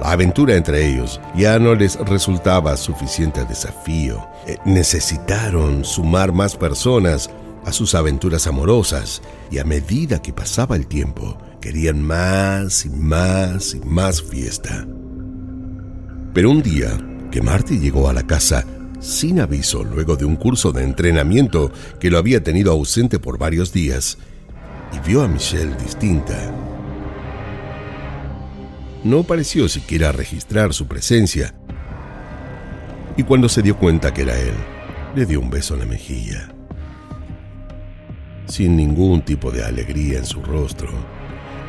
La 0.00 0.12
aventura 0.12 0.54
entre 0.54 0.86
ellos 0.86 1.20
ya 1.34 1.58
no 1.58 1.74
les 1.74 1.96
resultaba 1.96 2.76
suficiente 2.76 3.44
desafío. 3.44 4.28
Eh, 4.46 4.56
necesitaron 4.64 5.84
sumar 5.84 6.32
más 6.32 6.56
personas 6.56 7.30
a 7.64 7.72
sus 7.72 7.94
aventuras 7.94 8.46
amorosas 8.46 9.20
y 9.50 9.58
a 9.58 9.64
medida 9.64 10.22
que 10.22 10.32
pasaba 10.32 10.76
el 10.76 10.86
tiempo 10.86 11.36
querían 11.60 12.00
más 12.00 12.86
y 12.86 12.90
más 12.90 13.74
y 13.74 13.80
más 13.80 14.22
fiesta. 14.22 14.86
Pero 16.32 16.50
un 16.50 16.62
día 16.62 16.96
que 17.32 17.42
Marty 17.42 17.78
llegó 17.78 18.08
a 18.08 18.12
la 18.12 18.22
casa 18.22 18.64
sin 19.00 19.40
aviso 19.40 19.82
luego 19.82 20.16
de 20.16 20.24
un 20.24 20.36
curso 20.36 20.70
de 20.70 20.84
entrenamiento 20.84 21.72
que 21.98 22.10
lo 22.10 22.18
había 22.18 22.42
tenido 22.42 22.70
ausente 22.70 23.18
por 23.18 23.38
varios 23.38 23.72
días 23.72 24.18
y 24.92 25.06
vio 25.06 25.22
a 25.22 25.28
Michelle 25.28 25.74
distinta 25.76 26.67
no 29.04 29.22
pareció 29.22 29.68
siquiera 29.68 30.12
registrar 30.12 30.74
su 30.74 30.86
presencia. 30.86 31.54
Y 33.16 33.22
cuando 33.22 33.48
se 33.48 33.62
dio 33.62 33.76
cuenta 33.76 34.12
que 34.12 34.22
era 34.22 34.38
él, 34.38 34.54
le 35.14 35.26
dio 35.26 35.40
un 35.40 35.50
beso 35.50 35.74
en 35.74 35.80
la 35.80 35.86
mejilla. 35.86 36.48
Sin 38.46 38.76
ningún 38.76 39.22
tipo 39.22 39.50
de 39.50 39.64
alegría 39.64 40.18
en 40.18 40.26
su 40.26 40.42
rostro, 40.42 40.90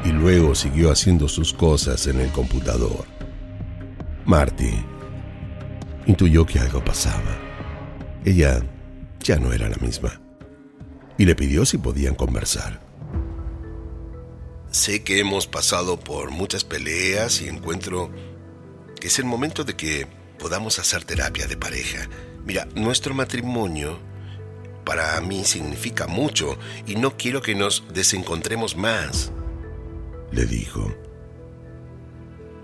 y 0.05 0.09
luego 0.09 0.55
siguió 0.55 0.91
haciendo 0.91 1.27
sus 1.27 1.53
cosas 1.53 2.07
en 2.07 2.19
el 2.19 2.29
computador. 2.29 3.05
Marty 4.25 4.73
intuyó 6.05 6.45
que 6.45 6.59
algo 6.59 6.83
pasaba. 6.83 7.37
Ella 8.25 8.61
ya 9.19 9.37
no 9.37 9.51
era 9.51 9.69
la 9.69 9.77
misma, 9.77 10.21
y 11.17 11.25
le 11.25 11.35
pidió 11.35 11.65
si 11.65 11.77
podían 11.77 12.15
conversar. 12.15 12.88
Sé 14.71 15.03
que 15.03 15.19
hemos 15.19 15.47
pasado 15.47 15.99
por 15.99 16.29
muchas 16.29 16.63
peleas 16.63 17.41
y 17.41 17.47
encuentro 17.47 18.11
que 18.99 19.07
es 19.07 19.17
el 19.17 19.25
momento 19.25 19.63
de 19.63 19.75
que 19.75 20.05
podamos 20.37 20.77
hacer 20.77 21.03
terapia 21.03 21.47
de 21.47 21.57
pareja. 21.57 22.07
Mira, 22.45 22.67
nuestro 22.75 23.15
matrimonio 23.15 23.97
para 24.85 25.19
mí 25.21 25.43
significa 25.43 26.05
mucho 26.05 26.57
y 26.85 26.95
no 26.95 27.17
quiero 27.17 27.41
que 27.41 27.55
nos 27.55 27.83
desencontremos 27.93 28.75
más, 28.75 29.31
le 30.31 30.45
dijo. 30.45 30.93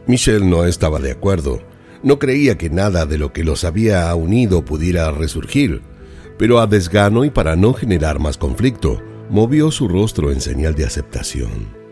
Michelle 0.06 0.46
no 0.46 0.66
estaba 0.66 1.00
de 1.00 1.12
acuerdo. 1.12 1.62
No 2.04 2.20
creía 2.20 2.56
que 2.56 2.70
nada 2.70 3.08
de 3.08 3.18
lo 3.18 3.34
que 3.34 3.44
los 3.44 3.64
había 3.64 4.14
unido 4.14 4.64
pudiera 4.64 5.10
resurgir, 5.10 5.82
pero 6.38 6.60
a 6.60 6.68
desgano 6.68 7.26
y 7.26 7.32
para 7.32 7.56
no 7.56 7.74
generar 7.74 8.20
más 8.20 8.38
conflicto, 8.38 9.02
movió 9.32 9.72
su 9.72 9.88
rostro 9.88 10.32
en 10.32 10.40
señal 10.40 10.76
de 10.76 10.86
aceptación. 10.86 11.85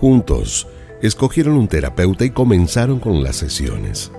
Juntos 0.00 0.66
escogieron 1.02 1.58
un 1.58 1.68
terapeuta 1.68 2.24
y 2.24 2.30
comenzaron 2.30 3.00
con 3.00 3.22
las 3.22 3.36
sesiones. 3.36 4.10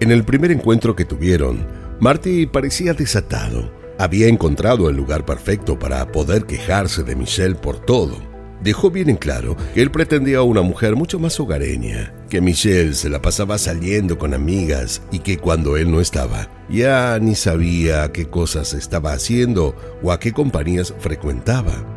En 0.00 0.10
el 0.10 0.22
primer 0.24 0.50
encuentro 0.50 0.94
que 0.94 1.06
tuvieron, 1.06 1.66
Marty 1.98 2.44
parecía 2.46 2.92
desatado. 2.92 3.72
Había 3.98 4.26
encontrado 4.28 4.90
el 4.90 4.96
lugar 4.96 5.24
perfecto 5.24 5.78
para 5.78 6.06
poder 6.12 6.44
quejarse 6.44 7.04
de 7.04 7.16
Michelle 7.16 7.54
por 7.54 7.78
todo. 7.78 8.18
Dejó 8.62 8.90
bien 8.90 9.08
en 9.08 9.16
claro 9.16 9.56
que 9.72 9.80
él 9.80 9.90
pretendía 9.90 10.42
una 10.42 10.60
mujer 10.60 10.94
mucho 10.94 11.18
más 11.18 11.40
hogareña, 11.40 12.12
que 12.28 12.42
Michelle 12.42 12.92
se 12.92 13.08
la 13.08 13.22
pasaba 13.22 13.56
saliendo 13.56 14.18
con 14.18 14.34
amigas 14.34 15.00
y 15.10 15.20
que 15.20 15.38
cuando 15.38 15.78
él 15.78 15.90
no 15.90 16.00
estaba, 16.00 16.50
ya 16.68 17.18
ni 17.18 17.34
sabía 17.34 18.12
qué 18.12 18.26
cosas 18.26 18.74
estaba 18.74 19.12
haciendo 19.12 19.74
o 20.02 20.12
a 20.12 20.20
qué 20.20 20.32
compañías 20.32 20.94
frecuentaba. 20.98 21.93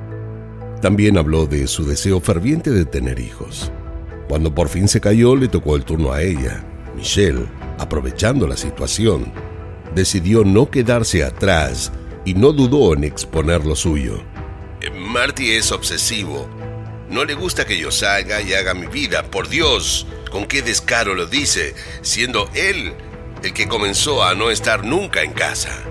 También 0.82 1.18
habló 1.18 1.46
de 1.48 1.68
su 1.68 1.86
deseo 1.86 2.20
ferviente 2.20 2.70
de 2.70 2.86
tener 2.86 3.20
hijos. 3.20 3.72
Cuando 4.28 4.54
por 4.54 4.70
fin 4.70 4.88
se 4.88 5.02
cayó, 5.02 5.36
le 5.36 5.48
tocó 5.48 5.76
el 5.76 5.86
turno 5.86 6.12
a 6.12 6.22
ella. 6.22 6.64
Michelle, 6.96 7.48
aprovechando 7.80 8.48
la 8.48 8.58
situación, 8.58 9.32
decidió 9.96 10.44
no 10.44 10.70
quedarse 10.70 11.24
atrás 11.24 11.92
y 12.26 12.34
no 12.34 12.52
dudó 12.52 12.94
en 12.94 13.04
exponer 13.04 13.66
lo 13.66 13.76
suyo. 13.76 14.22
Marty 14.94 15.52
es 15.52 15.72
obsesivo. 15.72 16.48
No 17.10 17.24
le 17.26 17.34
gusta 17.34 17.66
que 17.66 17.78
yo 17.78 17.92
salga 17.92 18.42
y 18.42 18.54
haga 18.54 18.74
mi 18.74 18.88
vida. 18.88 19.24
Por 19.32 19.48
Dios, 19.48 20.06
con 20.30 20.46
qué 20.46 20.62
descaro 20.62 21.16
lo 21.16 21.26
dice, 21.26 21.74
siendo 22.02 22.50
él 22.54 22.94
el 23.44 23.54
que 23.54 23.68
comenzó 23.68 24.24
a 24.24 24.36
no 24.36 24.52
estar 24.52 24.84
nunca 24.84 25.24
en 25.24 25.32
casa. 25.32 25.84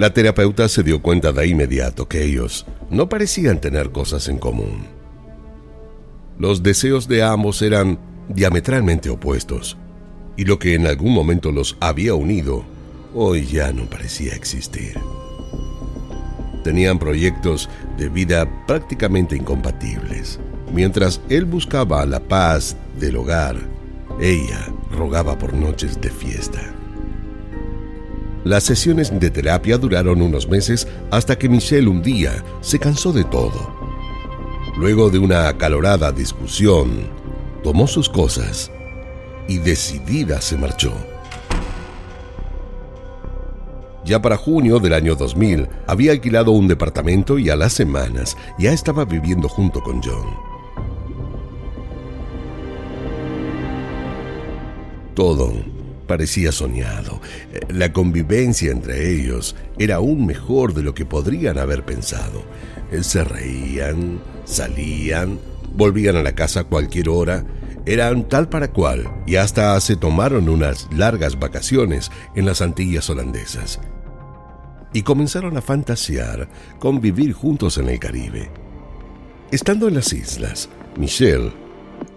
La 0.00 0.14
terapeuta 0.14 0.66
se 0.66 0.82
dio 0.82 1.02
cuenta 1.02 1.30
de 1.30 1.46
inmediato 1.46 2.08
que 2.08 2.24
ellos 2.24 2.64
no 2.88 3.10
parecían 3.10 3.60
tener 3.60 3.90
cosas 3.90 4.28
en 4.28 4.38
común. 4.38 4.86
Los 6.38 6.62
deseos 6.62 7.06
de 7.06 7.22
ambos 7.22 7.60
eran 7.60 7.98
diametralmente 8.30 9.10
opuestos, 9.10 9.76
y 10.38 10.46
lo 10.46 10.58
que 10.58 10.74
en 10.74 10.86
algún 10.86 11.12
momento 11.12 11.52
los 11.52 11.76
había 11.80 12.14
unido, 12.14 12.64
hoy 13.14 13.44
ya 13.44 13.74
no 13.74 13.84
parecía 13.90 14.34
existir. 14.34 14.98
Tenían 16.64 16.98
proyectos 16.98 17.68
de 17.98 18.08
vida 18.08 18.48
prácticamente 18.66 19.36
incompatibles. 19.36 20.40
Mientras 20.72 21.20
él 21.28 21.44
buscaba 21.44 22.06
la 22.06 22.20
paz 22.20 22.74
del 22.98 23.16
hogar, 23.16 23.56
ella 24.18 24.66
rogaba 24.92 25.38
por 25.38 25.52
noches 25.52 26.00
de 26.00 26.08
fiesta. 26.08 26.79
Las 28.44 28.64
sesiones 28.64 29.18
de 29.20 29.30
terapia 29.30 29.76
duraron 29.76 30.22
unos 30.22 30.48
meses 30.48 30.88
hasta 31.10 31.36
que 31.36 31.48
Michelle 31.48 31.88
un 31.88 32.02
día 32.02 32.42
se 32.62 32.78
cansó 32.78 33.12
de 33.12 33.24
todo. 33.24 33.74
Luego 34.78 35.10
de 35.10 35.18
una 35.18 35.48
acalorada 35.48 36.10
discusión, 36.10 37.10
tomó 37.62 37.86
sus 37.86 38.08
cosas 38.08 38.70
y 39.46 39.58
decidida 39.58 40.40
se 40.40 40.56
marchó. 40.56 40.94
Ya 44.06 44.22
para 44.22 44.38
junio 44.38 44.78
del 44.78 44.94
año 44.94 45.14
2000 45.16 45.68
había 45.86 46.12
alquilado 46.12 46.52
un 46.52 46.66
departamento 46.66 47.38
y 47.38 47.50
a 47.50 47.56
las 47.56 47.74
semanas 47.74 48.38
ya 48.58 48.72
estaba 48.72 49.04
viviendo 49.04 49.48
junto 49.48 49.82
con 49.82 50.00
John. 50.02 50.34
Todo 55.14 55.52
parecía 56.10 56.50
soñado. 56.50 57.20
La 57.68 57.92
convivencia 57.92 58.72
entre 58.72 59.14
ellos 59.14 59.54
era 59.78 59.96
aún 59.96 60.26
mejor 60.26 60.74
de 60.74 60.82
lo 60.82 60.92
que 60.92 61.06
podrían 61.06 61.56
haber 61.56 61.84
pensado. 61.84 62.42
Se 63.00 63.22
reían, 63.22 64.20
salían, 64.44 65.38
volvían 65.72 66.16
a 66.16 66.24
la 66.24 66.34
casa 66.34 66.60
a 66.60 66.64
cualquier 66.64 67.10
hora, 67.10 67.44
eran 67.86 68.28
tal 68.28 68.48
para 68.48 68.72
cual 68.72 69.22
y 69.24 69.36
hasta 69.36 69.80
se 69.80 69.94
tomaron 69.94 70.48
unas 70.48 70.88
largas 70.92 71.38
vacaciones 71.38 72.10
en 72.34 72.44
las 72.44 72.60
Antillas 72.60 73.08
holandesas. 73.08 73.78
Y 74.92 75.02
comenzaron 75.02 75.56
a 75.56 75.62
fantasear 75.62 76.48
con 76.80 77.00
vivir 77.00 77.34
juntos 77.34 77.78
en 77.78 77.88
el 77.88 78.00
Caribe. 78.00 78.50
Estando 79.52 79.86
en 79.86 79.94
las 79.94 80.12
islas, 80.12 80.68
Michelle 80.96 81.52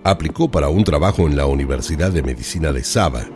aplicó 0.04 0.50
para 0.50 0.70
un 0.70 0.84
trabajo 0.84 1.28
en 1.28 1.36
la 1.36 1.46
Universidad 1.46 2.12
de 2.12 2.24
Medicina 2.24 2.72
de 2.72 2.84
Saba 2.84 3.28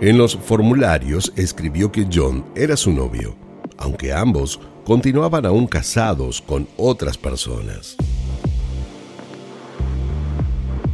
en 0.00 0.16
los 0.16 0.36
formularios 0.36 1.32
escribió 1.36 1.90
que 1.90 2.06
John 2.12 2.44
era 2.54 2.76
su 2.76 2.92
novio, 2.92 3.34
aunque 3.76 4.12
ambos 4.12 4.60
continuaban 4.84 5.44
aún 5.44 5.66
casados 5.66 6.40
con 6.40 6.68
otras 6.76 7.18
personas. 7.18 7.96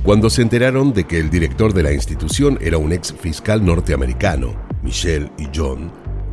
Cuando 0.03 0.29
se 0.29 0.43
enteraron 0.43 0.93
de 0.93 1.05
que 1.05 1.19
el 1.19 1.31
director 1.31 1.73
de 1.73 1.83
la 1.83 1.93
institución 1.93 2.59
era 2.61 2.79
un 2.79 2.93
ex 2.93 3.13
fiscal 3.13 3.65
norteamericano, 3.65 4.55
Michelle 4.83 5.31
y 5.39 5.49
John, 5.55 5.91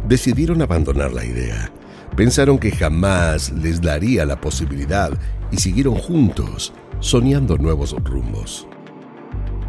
decidieron 0.07 0.61
abandonar 0.61 1.13
la 1.13 1.25
idea. 1.25 1.71
Pensaron 2.15 2.57
que 2.57 2.71
jamás 2.71 3.51
les 3.51 3.81
daría 3.81 4.25
la 4.25 4.39
posibilidad 4.41 5.11
y 5.51 5.57
siguieron 5.57 5.95
juntos, 5.95 6.73
soñando 6.99 7.57
nuevos 7.57 7.95
rumbos. 8.03 8.67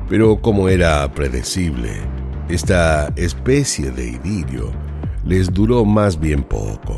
Pero 0.09 0.41
como 0.41 0.69
era 0.69 1.13
predecible, 1.15 2.01
esta 2.55 3.11
especie 3.17 3.91
de 3.91 4.11
idilio 4.11 4.73
les 5.25 5.53
duró 5.53 5.87
más 5.87 6.21
bien 6.21 6.43
poco. 6.43 6.97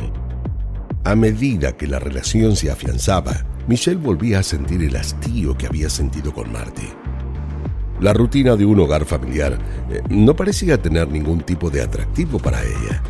A 1.05 1.15
medida 1.15 1.77
que 1.77 1.87
la 1.87 2.01
relación 2.01 2.57
se 2.57 2.73
afianzaba, 2.73 3.45
Michelle 3.69 4.01
volvía 4.01 4.41
a 4.41 4.43
sentir 4.43 4.83
el 4.83 4.97
hastío 4.97 5.57
que 5.57 5.67
había 5.67 5.89
sentido 5.89 6.33
con 6.33 6.51
Marty. 6.53 6.89
La 8.01 8.13
rutina 8.13 8.57
de 8.57 8.67
un 8.67 8.81
hogar 8.81 9.05
familiar 9.05 9.57
eh, 9.91 10.03
no 10.09 10.35
parecía 10.35 10.83
tener 10.83 11.09
ningún 11.09 11.41
tipo 11.41 11.71
de 11.71 11.83
atractivo 11.83 12.41
para 12.41 12.61
ella. 12.63 13.01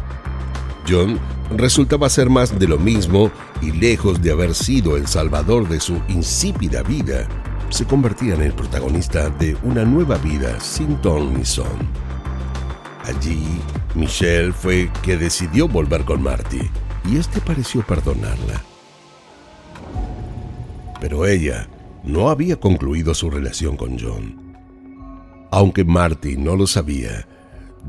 John 0.87 1.19
resultaba 1.57 2.11
ser 2.11 2.29
más 2.29 2.59
de 2.59 2.69
lo 2.69 2.79
mismo 2.79 3.31
y 3.63 3.73
lejos 3.73 4.21
de 4.21 4.33
haber 4.33 4.55
sido 4.55 4.99
el 4.99 5.07
salvador 5.07 5.67
de 5.67 5.81
su 5.81 5.99
insípida 6.09 6.83
vida, 6.83 7.27
se 7.71 7.87
convertía 7.87 8.35
en 8.35 8.43
el 8.43 8.53
protagonista 8.53 9.31
de 9.31 9.57
una 9.65 9.85
nueva 9.85 10.19
vida 10.19 10.61
sin 10.61 10.97
ton 10.99 11.33
ni 11.33 11.45
son. 11.45 12.14
Allí, 13.05 13.61
Michelle 13.95 14.53
fue 14.53 14.91
que 15.03 15.19
decidió 15.19 15.69
volver 15.69 16.05
con 16.05 16.23
Marty 16.23 16.71
y 17.05 17.19
este 17.19 17.39
pareció 17.41 17.85
perdonarla. 17.87 18.63
Pero 21.01 21.27
ella 21.27 21.69
no 22.03 22.31
había 22.31 22.57
concluido 22.57 23.13
su 23.15 23.29
relación 23.29 23.77
con 23.77 23.99
John. 23.99 24.57
Aunque 25.51 25.85
Marty 25.85 26.39
no 26.39 26.57
lo 26.57 26.67
sabía, 26.67 27.29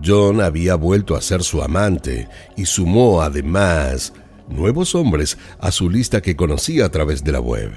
John 0.04 0.41
había 0.41 0.75
vuelto 0.75 1.15
a 1.15 1.21
ser 1.21 1.43
su 1.43 1.62
amante 1.62 2.28
y 2.58 2.65
sumó 2.65 3.21
además 3.21 4.12
nuevos 4.49 4.95
hombres 4.95 5.38
a 5.62 5.71
su 5.71 5.89
lista 5.89 6.21
que 6.21 6.36
conocía 6.36 6.86
a 6.86 6.89
través 6.89 7.23
de 7.23 7.32
la 7.32 7.39
web. 7.39 7.71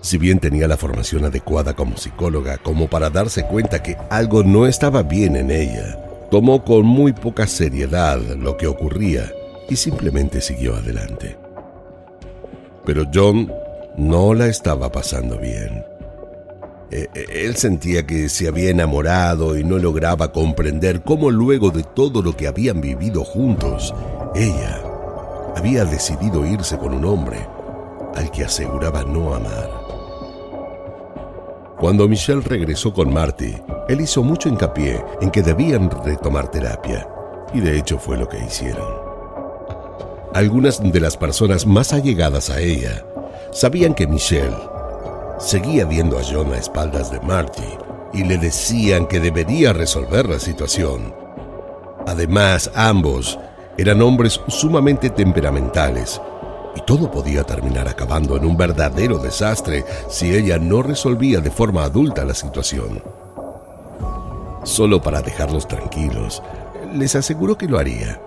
Si 0.00 0.18
bien 0.18 0.40
tenía 0.40 0.66
la 0.66 0.76
formación 0.76 1.24
adecuada 1.24 1.74
como 1.74 1.96
psicóloga 1.96 2.58
como 2.58 2.88
para 2.88 3.10
darse 3.10 3.44
cuenta 3.46 3.82
que 3.82 3.96
algo 4.10 4.42
no 4.42 4.66
estaba 4.66 5.04
bien 5.04 5.36
en 5.36 5.52
ella, 5.52 6.05
tomó 6.30 6.64
con 6.64 6.84
muy 6.84 7.12
poca 7.12 7.46
seriedad 7.46 8.20
lo 8.36 8.56
que 8.56 8.66
ocurría 8.66 9.30
y 9.68 9.76
simplemente 9.76 10.40
siguió 10.40 10.76
adelante. 10.76 11.36
Pero 12.84 13.04
John 13.12 13.52
no 13.96 14.34
la 14.34 14.46
estaba 14.46 14.90
pasando 14.90 15.38
bien. 15.38 15.84
E, 16.90 17.08
e, 17.14 17.46
él 17.46 17.56
sentía 17.56 18.06
que 18.06 18.28
se 18.28 18.46
había 18.46 18.70
enamorado 18.70 19.56
y 19.56 19.64
no 19.64 19.78
lograba 19.78 20.32
comprender 20.32 21.02
cómo 21.02 21.30
luego 21.30 21.70
de 21.70 21.82
todo 21.82 22.22
lo 22.22 22.36
que 22.36 22.46
habían 22.46 22.80
vivido 22.80 23.24
juntos, 23.24 23.92
ella 24.34 24.82
había 25.56 25.84
decidido 25.84 26.46
irse 26.46 26.78
con 26.78 26.94
un 26.94 27.04
hombre 27.04 27.38
al 28.14 28.30
que 28.30 28.44
aseguraba 28.44 29.02
no 29.02 29.34
amar. 29.34 29.85
Cuando 31.78 32.08
Michelle 32.08 32.40
regresó 32.40 32.94
con 32.94 33.12
Marty, 33.12 33.54
él 33.88 34.00
hizo 34.00 34.22
mucho 34.22 34.48
hincapié 34.48 35.04
en 35.20 35.30
que 35.30 35.42
debían 35.42 35.90
retomar 35.90 36.50
terapia, 36.50 37.06
y 37.52 37.60
de 37.60 37.76
hecho 37.78 37.98
fue 37.98 38.16
lo 38.16 38.26
que 38.26 38.38
hicieron. 38.38 38.86
Algunas 40.32 40.82
de 40.82 41.00
las 41.00 41.18
personas 41.18 41.66
más 41.66 41.92
allegadas 41.92 42.48
a 42.48 42.60
ella 42.60 43.04
sabían 43.52 43.94
que 43.94 44.06
Michelle 44.06 44.56
seguía 45.38 45.84
viendo 45.84 46.18
a 46.18 46.22
John 46.22 46.52
a 46.54 46.56
espaldas 46.56 47.10
de 47.10 47.20
Marty 47.20 47.62
y 48.14 48.24
le 48.24 48.38
decían 48.38 49.06
que 49.06 49.20
debería 49.20 49.74
resolver 49.74 50.26
la 50.26 50.38
situación. 50.38 51.14
Además, 52.06 52.70
ambos 52.74 53.38
eran 53.76 54.00
hombres 54.00 54.40
sumamente 54.48 55.10
temperamentales 55.10 56.20
y 56.76 56.82
todo 56.82 57.10
podía 57.10 57.42
terminar 57.44 57.88
acabando 57.88 58.36
en 58.36 58.44
un 58.44 58.56
verdadero 58.56 59.18
desastre 59.18 59.84
si 60.08 60.34
ella 60.34 60.58
no 60.58 60.82
resolvía 60.82 61.40
de 61.40 61.50
forma 61.50 61.84
adulta 61.84 62.24
la 62.24 62.34
situación. 62.34 63.02
Solo 64.62 65.00
para 65.00 65.22
dejarlos 65.22 65.66
tranquilos, 65.66 66.42
les 66.94 67.16
aseguró 67.16 67.56
que 67.56 67.66
lo 67.66 67.78
haría, 67.78 68.20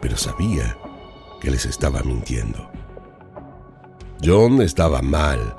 pero 0.00 0.16
sabía 0.16 0.76
que 1.40 1.50
les 1.50 1.66
estaba 1.66 2.02
mintiendo. 2.02 2.70
John 4.24 4.62
estaba 4.62 5.02
mal. 5.02 5.54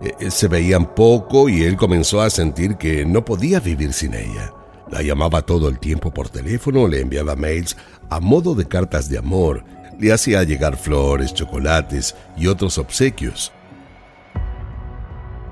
Eh, 0.00 0.30
se 0.30 0.48
veían 0.48 0.94
poco 0.94 1.48
y 1.48 1.64
él 1.64 1.76
comenzó 1.76 2.20
a 2.20 2.30
sentir 2.30 2.76
que 2.76 3.04
no 3.04 3.24
podía 3.24 3.60
vivir 3.60 3.92
sin 3.92 4.14
ella. 4.14 4.52
La 4.90 5.02
llamaba 5.02 5.42
todo 5.42 5.68
el 5.68 5.78
tiempo 5.78 6.12
por 6.12 6.28
teléfono, 6.28 6.86
le 6.86 7.00
enviaba 7.00 7.34
mails 7.34 7.76
a 8.10 8.20
modo 8.20 8.54
de 8.54 8.66
cartas 8.66 9.08
de 9.08 9.18
amor, 9.18 9.64
le 9.98 10.12
hacía 10.12 10.42
llegar 10.42 10.76
flores, 10.76 11.34
chocolates 11.34 12.14
y 12.36 12.46
otros 12.46 12.78
obsequios. 12.78 13.52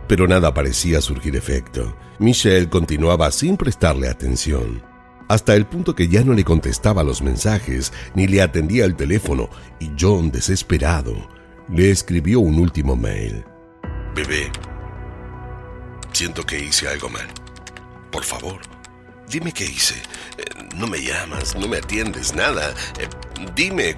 Pero 0.08 0.28
nada 0.28 0.52
parecía 0.52 1.00
surgir 1.00 1.36
efecto. 1.36 1.96
Michelle 2.18 2.68
continuaba 2.68 3.30
sin 3.30 3.56
prestarle 3.56 4.08
atención, 4.08 4.82
hasta 5.28 5.54
el 5.54 5.66
punto 5.66 5.94
que 5.94 6.08
ya 6.08 6.22
no 6.24 6.34
le 6.34 6.44
contestaba 6.44 7.02
los 7.02 7.22
mensajes 7.22 7.92
ni 8.14 8.26
le 8.26 8.42
atendía 8.42 8.84
el 8.84 8.96
teléfono, 8.96 9.48
y 9.80 9.90
John, 9.98 10.30
desesperado, 10.30 11.14
le 11.70 11.90
escribió 11.90 12.40
un 12.40 12.58
último 12.58 12.96
mail. 12.96 13.44
Bebé, 14.14 14.50
siento 16.12 16.44
que 16.44 16.58
hice 16.58 16.86
algo 16.88 17.08
mal. 17.08 17.26
Por 18.10 18.24
favor, 18.24 18.60
dime 19.28 19.52
qué 19.52 19.64
hice. 19.64 19.94
Eh, 20.36 20.44
no 20.76 20.86
me 20.86 21.02
llamas, 21.02 21.56
no 21.56 21.66
me 21.66 21.78
atiendes, 21.78 22.34
nada. 22.34 22.74
Eh, 23.00 23.08
dime, 23.56 23.96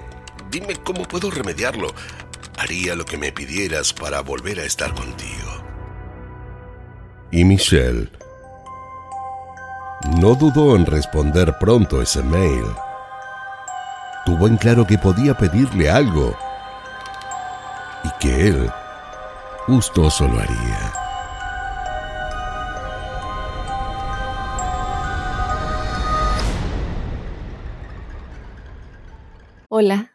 dime 0.59 0.75
cómo 0.77 1.03
puedo 1.03 1.29
remediarlo. 1.29 1.89
Haría 2.57 2.95
lo 2.95 3.03
que 3.03 3.17
me 3.17 3.33
pidieras 3.33 3.91
para 3.91 4.21
volver 4.21 4.59
a 4.61 4.63
estar 4.63 4.93
contigo. 4.93 5.51
Y 7.31 7.43
Michelle 7.43 8.09
no 10.21 10.35
dudó 10.35 10.77
en 10.77 10.85
responder 10.85 11.57
pronto 11.59 12.01
ese 12.01 12.23
mail. 12.23 12.65
Tuvo 14.25 14.47
en 14.47 14.55
claro 14.55 14.87
que 14.87 14.97
podía 14.97 15.37
pedirle 15.37 15.89
algo 15.89 16.37
y 18.05 18.09
que 18.21 18.47
él 18.47 18.71
gustoso 19.67 20.25
lo 20.27 20.39
haría. 20.39 20.93
Hola, 29.67 30.14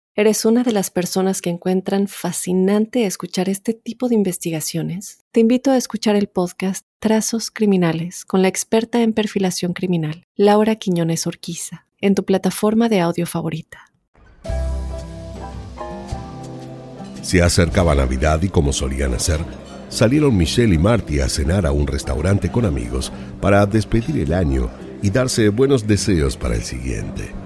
¿Eres 0.13 0.43
una 0.43 0.63
de 0.63 0.73
las 0.73 0.91
personas 0.91 1.41
que 1.41 1.49
encuentran 1.49 2.09
fascinante 2.09 3.05
escuchar 3.05 3.47
este 3.47 3.73
tipo 3.73 4.09
de 4.09 4.15
investigaciones? 4.15 5.19
Te 5.31 5.39
invito 5.39 5.71
a 5.71 5.77
escuchar 5.77 6.17
el 6.17 6.27
podcast 6.27 6.85
Trazos 6.99 7.49
Criminales 7.49 8.25
con 8.25 8.41
la 8.41 8.49
experta 8.49 9.01
en 9.03 9.13
perfilación 9.13 9.71
criminal, 9.71 10.25
Laura 10.35 10.75
Quiñones 10.75 11.27
Orquiza, 11.27 11.87
en 12.01 12.15
tu 12.15 12.25
plataforma 12.25 12.89
de 12.89 12.99
audio 12.99 13.25
favorita. 13.25 13.85
Se 17.21 17.41
acercaba 17.41 17.95
Navidad 17.95 18.41
y 18.41 18.49
como 18.49 18.73
solían 18.73 19.13
hacer, 19.13 19.39
salieron 19.87 20.35
Michelle 20.35 20.75
y 20.75 20.77
Marty 20.77 21.21
a 21.21 21.29
cenar 21.29 21.65
a 21.65 21.71
un 21.71 21.87
restaurante 21.87 22.51
con 22.51 22.65
amigos 22.65 23.13
para 23.39 23.65
despedir 23.65 24.19
el 24.19 24.33
año 24.33 24.69
y 25.01 25.09
darse 25.09 25.47
buenos 25.47 25.87
deseos 25.87 26.35
para 26.35 26.55
el 26.55 26.63
siguiente. 26.63 27.40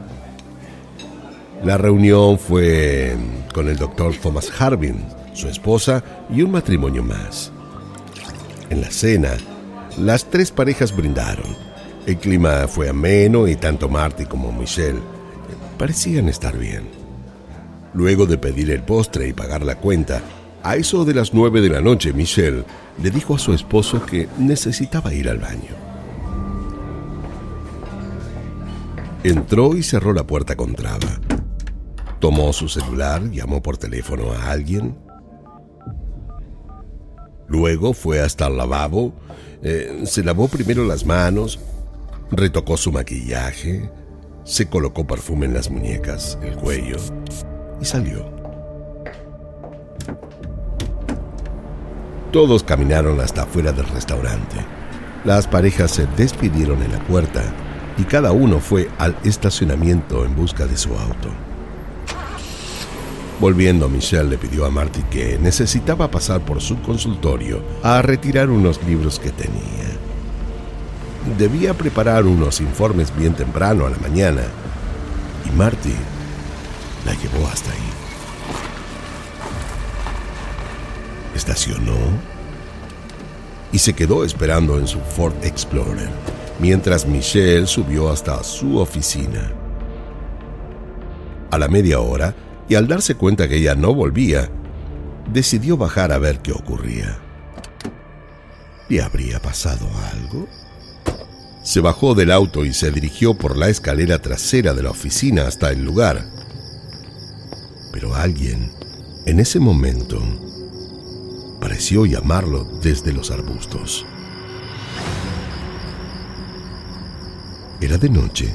La 1.65 1.79
reunión 1.79 2.37
fue 2.37 3.17
con 3.51 3.67
el 3.67 3.77
doctor 3.77 4.13
Thomas 4.21 4.51
Harbin, 4.61 5.03
su 5.33 5.47
esposa 5.47 6.03
y 6.29 6.43
un 6.43 6.51
matrimonio 6.51 7.01
más. 7.01 7.51
En 8.69 8.81
la 8.81 8.91
cena, 8.91 9.31
las 9.97 10.29
tres 10.29 10.51
parejas 10.51 10.95
brindaron. 10.95 11.57
El 12.05 12.17
clima 12.17 12.67
fue 12.67 12.87
ameno 12.87 13.47
y 13.47 13.55
tanto 13.55 13.89
Marty 13.89 14.25
como 14.25 14.51
Michelle 14.51 14.99
parecían 15.79 16.29
estar 16.29 16.55
bien. 16.55 16.83
Luego 17.95 18.27
de 18.27 18.37
pedir 18.37 18.69
el 18.69 18.83
postre 18.83 19.27
y 19.27 19.33
pagar 19.33 19.65
la 19.65 19.73
cuenta, 19.73 20.21
a 20.61 20.75
eso 20.75 21.03
de 21.03 21.15
las 21.15 21.33
nueve 21.33 21.61
de 21.61 21.69
la 21.69 21.81
noche, 21.81 22.13
Michelle 22.13 22.63
le 23.01 23.09
dijo 23.09 23.33
a 23.33 23.39
su 23.39 23.53
esposo 23.53 24.05
que 24.05 24.27
necesitaba 24.37 25.15
ir 25.15 25.29
al 25.29 25.39
baño. 25.39 25.73
Entró 29.23 29.75
y 29.75 29.81
cerró 29.81 30.13
la 30.13 30.27
puerta 30.27 30.55
con 30.55 30.75
traba. 30.75 31.24
Tomó 32.25 32.51
su 32.53 32.67
celular, 32.67 33.29
llamó 33.29 33.61
por 33.61 33.77
teléfono 33.77 34.31
a 34.31 34.49
alguien. 34.49 34.97
Luego 37.47 37.93
fue 37.93 38.19
hasta 38.19 38.47
el 38.47 38.57
lavabo, 38.57 39.13
eh, 39.61 40.01
se 40.07 40.23
lavó 40.23 40.47
primero 40.47 40.85
las 40.85 41.05
manos, 41.05 41.59
retocó 42.31 42.77
su 42.77 42.91
maquillaje, 42.91 43.91
se 44.43 44.67
colocó 44.67 45.05
perfume 45.05 45.45
en 45.45 45.53
las 45.53 45.69
muñecas, 45.69 46.39
el 46.41 46.55
cuello 46.55 46.97
y 47.79 47.85
salió. 47.85 48.27
Todos 52.31 52.63
caminaron 52.63 53.21
hasta 53.21 53.43
afuera 53.43 53.71
del 53.71 53.85
restaurante. 53.89 54.55
Las 55.25 55.45
parejas 55.45 55.91
se 55.91 56.07
despidieron 56.17 56.81
en 56.81 56.91
la 56.91 56.99
puerta 57.05 57.43
y 57.99 58.03
cada 58.03 58.31
uno 58.31 58.59
fue 58.59 58.89
al 58.97 59.15
estacionamiento 59.23 60.25
en 60.25 60.35
busca 60.35 60.65
de 60.65 60.75
su 60.75 60.89
auto. 60.97 61.29
Volviendo, 63.39 63.89
Michelle 63.89 64.29
le 64.29 64.37
pidió 64.37 64.65
a 64.65 64.69
Marty 64.69 65.01
que 65.03 65.37
necesitaba 65.37 66.09
pasar 66.09 66.41
por 66.41 66.61
su 66.61 66.81
consultorio 66.81 67.61
a 67.83 68.01
retirar 68.01 68.49
unos 68.49 68.81
libros 68.83 69.19
que 69.19 69.31
tenía. 69.31 69.85
Debía 71.37 71.73
preparar 71.73 72.25
unos 72.25 72.61
informes 72.61 73.15
bien 73.15 73.33
temprano 73.33 73.85
a 73.85 73.89
la 73.89 73.97
mañana 73.97 74.43
y 75.45 75.55
Marty 75.55 75.93
la 77.05 77.13
llevó 77.13 77.47
hasta 77.47 77.71
ahí. 77.71 77.89
Estacionó 81.35 81.97
y 83.71 83.79
se 83.79 83.93
quedó 83.93 84.23
esperando 84.23 84.79
en 84.79 84.87
su 84.87 84.99
Ford 84.99 85.33
Explorer 85.43 86.09
mientras 86.59 87.05
Michelle 87.05 87.67
subió 87.67 88.09
hasta 88.09 88.43
su 88.43 88.77
oficina. 88.77 89.51
A 91.51 91.57
la 91.57 91.67
media 91.67 91.99
hora, 91.99 92.33
y 92.67 92.75
al 92.75 92.87
darse 92.87 93.15
cuenta 93.15 93.47
que 93.47 93.57
ella 93.57 93.75
no 93.75 93.93
volvía, 93.93 94.49
decidió 95.31 95.77
bajar 95.77 96.11
a 96.11 96.17
ver 96.17 96.39
qué 96.39 96.51
ocurría. 96.51 97.19
¿Le 98.89 99.01
habría 99.01 99.41
pasado 99.41 99.87
algo? 100.11 100.47
Se 101.63 101.79
bajó 101.79 102.13
del 102.13 102.31
auto 102.31 102.63
y 102.65 102.73
se 102.73 102.91
dirigió 102.91 103.33
por 103.33 103.57
la 103.57 103.69
escalera 103.69 104.21
trasera 104.21 104.73
de 104.73 104.83
la 104.83 104.91
oficina 104.91 105.47
hasta 105.47 105.71
el 105.71 105.83
lugar. 105.83 106.23
Pero 107.91 108.13
alguien, 108.13 108.71
en 109.25 109.39
ese 109.39 109.59
momento, 109.59 110.21
pareció 111.59 112.05
llamarlo 112.05 112.65
desde 112.83 113.13
los 113.13 113.31
arbustos. 113.31 114.05
Era 117.81 117.97
de 117.97 118.09
noche 118.09 118.53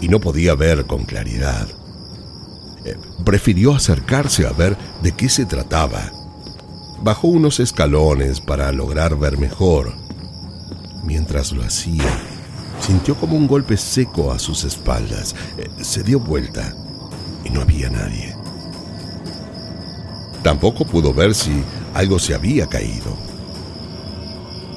y 0.00 0.08
no 0.08 0.20
podía 0.20 0.54
ver 0.54 0.86
con 0.86 1.04
claridad 1.04 1.77
prefirió 3.24 3.74
acercarse 3.74 4.46
a 4.46 4.52
ver 4.52 4.76
de 5.02 5.12
qué 5.12 5.28
se 5.28 5.44
trataba. 5.44 6.12
Bajó 7.02 7.28
unos 7.28 7.60
escalones 7.60 8.40
para 8.40 8.72
lograr 8.72 9.16
ver 9.18 9.38
mejor. 9.38 9.92
Mientras 11.04 11.52
lo 11.52 11.62
hacía, 11.62 12.04
sintió 12.80 13.14
como 13.14 13.36
un 13.36 13.46
golpe 13.46 13.76
seco 13.76 14.32
a 14.32 14.38
sus 14.38 14.64
espaldas. 14.64 15.34
Eh, 15.56 15.68
se 15.82 16.02
dio 16.02 16.20
vuelta 16.20 16.74
y 17.44 17.50
no 17.50 17.60
había 17.62 17.88
nadie. 17.88 18.34
Tampoco 20.42 20.84
pudo 20.84 21.12
ver 21.12 21.34
si 21.34 21.62
algo 21.94 22.18
se 22.18 22.34
había 22.34 22.66
caído. 22.66 23.16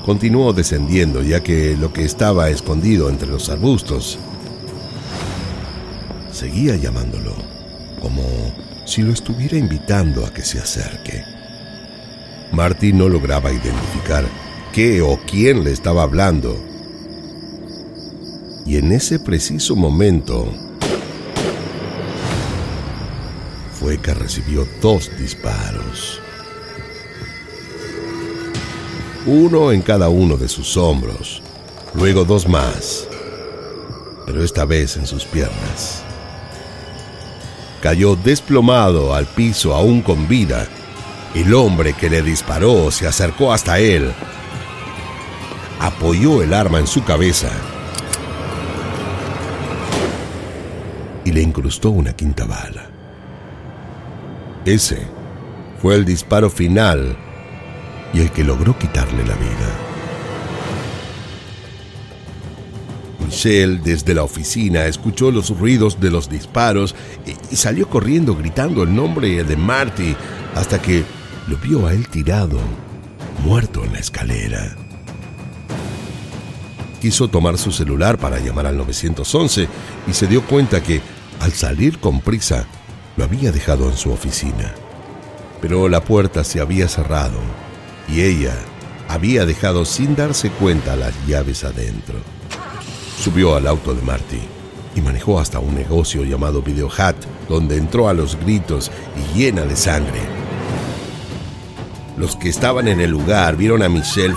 Continuó 0.06 0.52
descendiendo 0.54 1.22
ya 1.22 1.42
que 1.42 1.78
lo 1.78 1.94
que 1.94 2.04
estaba 2.04 2.50
escondido 2.50 3.10
entre 3.10 3.28
los 3.28 3.50
arbustos 3.50 4.18
seguía 6.32 6.76
llamándolo 6.76 7.51
como 8.02 8.24
si 8.86 9.02
lo 9.02 9.14
estuviera 9.14 9.58
invitando 9.58 10.26
a 10.26 10.34
que 10.34 10.44
se 10.44 10.60
acerque. 10.60 11.24
Marty 12.52 12.92
no 12.92 13.08
lograba 13.08 13.52
identificar 13.52 14.26
qué 14.74 15.02
o 15.02 15.20
quién 15.26 15.64
le 15.64 15.72
estaba 15.72 16.04
hablando. 16.04 16.58
Y 18.66 18.78
en 18.78 18.92
ese 18.92 19.20
preciso 19.20 19.76
momento 19.76 20.52
fue 23.80 23.98
que 23.98 24.14
recibió 24.14 24.68
dos 24.82 25.10
disparos. 25.18 26.20
Uno 29.26 29.72
en 29.72 29.82
cada 29.82 30.10
uno 30.10 30.36
de 30.36 30.48
sus 30.48 30.78
hombros, 30.78 31.42
luego 31.94 32.26
dos 32.26 32.48
más, 32.48 33.08
pero 34.26 34.44
esta 34.44 34.66
vez 34.66 34.98
en 34.98 35.06
sus 35.06 35.26
piernas. 35.26 36.04
Cayó 37.82 38.16
desplomado 38.16 39.14
al 39.16 39.26
piso 39.26 39.74
aún 39.74 40.02
con 40.02 40.28
vida. 40.28 40.68
El 41.36 41.54
hombre 41.54 41.94
que 41.94 42.10
le 42.10 42.22
disparó 42.22 42.92
se 42.92 43.08
acercó 43.08 43.52
hasta 43.52 43.80
él, 43.80 44.12
apoyó 45.80 46.44
el 46.44 46.54
arma 46.54 46.80
en 46.80 46.88
su 46.88 47.04
cabeza 47.04 47.50
y 51.26 51.32
le 51.32 51.42
incrustó 51.42 51.90
una 51.90 52.14
quinta 52.14 52.46
bala. 52.46 52.90
Ese 54.66 55.08
fue 55.82 55.96
el 55.96 56.06
disparo 56.06 56.50
final 56.50 57.18
y 58.14 58.22
el 58.22 58.32
que 58.32 58.44
logró 58.44 58.78
quitarle 58.78 59.26
la 59.26 59.36
vida. 59.36 59.91
Michelle 63.32 63.80
desde 63.82 64.14
la 64.14 64.24
oficina 64.24 64.88
escuchó 64.88 65.32
los 65.32 65.58
ruidos 65.58 66.02
de 66.02 66.12
los 66.12 66.30
disparos 66.30 66.94
y 67.50 67.56
salió 67.56 67.88
corriendo 67.88 68.36
gritando 68.36 68.84
el 68.84 68.94
nombre 68.94 69.42
de 69.46 69.56
Marty 69.56 70.18
hasta 70.54 70.82
que 70.82 71.06
lo 71.48 71.56
vio 71.56 71.88
a 71.88 71.94
él 71.94 72.10
tirado, 72.10 72.60
muerto 73.46 73.86
en 73.86 73.94
la 73.94 74.00
escalera. 74.00 74.76
Quiso 77.00 77.30
tomar 77.30 77.58
su 77.58 77.72
celular 77.72 78.18
para 78.18 78.38
llamar 78.40 78.68
al 78.68 78.76
911 78.76 79.68
y 80.08 80.14
se 80.14 80.28
dio 80.28 80.46
cuenta 80.46 80.84
que, 80.84 81.02
al 81.40 81.54
salir 81.54 82.00
con 82.00 82.20
prisa, 82.20 82.66
lo 83.16 83.24
había 83.24 83.54
dejado 83.54 83.90
en 83.90 83.96
su 83.96 84.12
oficina. 84.12 84.74
Pero 85.62 85.88
la 85.88 86.04
puerta 86.04 86.44
se 86.44 86.60
había 86.60 86.90
cerrado 86.90 87.40
y 88.10 88.22
ella 88.24 88.56
había 89.08 89.46
dejado 89.46 89.86
sin 89.86 90.18
darse 90.18 90.50
cuenta 90.50 90.98
las 90.98 91.14
llaves 91.26 91.64
adentro. 91.64 92.20
Subió 93.22 93.56
al 93.56 93.68
auto 93.68 93.94
de 93.94 94.02
Marty 94.02 94.40
y 94.96 95.02
manejó 95.02 95.40
hasta 95.40 95.60
un 95.60 95.76
negocio 95.76 96.24
llamado 96.24 96.64
Video 96.64 96.90
Hat, 96.98 97.16
donde 97.48 97.78
entró 97.78 98.10
a 98.10 98.16
los 98.16 98.36
gritos 98.36 98.92
y 99.16 99.38
llena 99.38 99.62
de 99.62 99.76
sangre. 99.76 100.22
Los 102.18 102.36
que 102.36 102.50
estaban 102.50 102.88
en 102.88 103.00
el 103.00 103.12
lugar 103.12 103.58
vieron 103.58 103.84
a 103.84 103.90
Michelle 103.90 104.34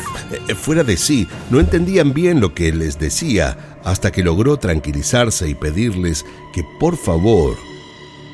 eh, 0.51 0.55
fuera 0.55 0.85
de 0.85 0.99
sí, 0.99 1.27
no 1.49 1.61
entendían 1.61 2.13
bien 2.13 2.43
lo 2.43 2.53
que 2.53 2.75
les 2.75 2.99
decía 2.99 3.79
hasta 3.85 4.13
que 4.13 4.23
logró 4.23 4.59
tranquilizarse 4.59 5.49
y 5.49 5.55
pedirles 5.55 6.27
que 6.53 6.63
por 6.79 6.99
favor 6.99 7.57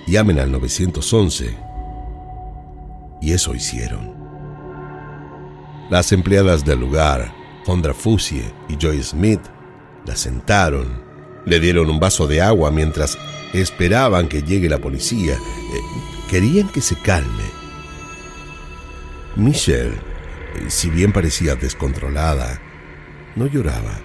llamen 0.09 0.41
al 0.41 0.51
911. 0.51 1.57
Y 3.21 3.33
eso 3.33 3.55
hicieron. 3.55 4.17
Las 5.91 6.11
empleadas 6.11 6.65
del 6.65 6.81
lugar, 6.81 7.33
Fondra 7.65 7.95
Fusie 7.95 8.53
y 8.69 8.77
Joy 8.77 9.01
Smith, 9.05 9.43
la 10.07 10.17
sentaron, 10.17 11.03
le 11.47 11.61
dieron 11.61 11.91
un 11.91 12.01
vaso 12.01 12.27
de 12.27 12.43
agua 12.43 12.71
mientras 12.71 13.19
esperaban 13.53 14.29
que 14.29 14.43
llegue 14.43 14.69
la 14.69 14.79
policía. 14.79 15.35
Eh, 15.35 15.81
querían 16.29 16.69
que 16.69 16.81
se 16.81 16.97
calme. 16.97 17.45
Michelle, 19.37 19.95
eh, 20.55 20.65
si 20.69 20.91
bien 20.91 21.13
parecía 21.13 21.55
descontrolada, 21.57 22.61
no 23.37 23.47
lloraba. 23.47 24.01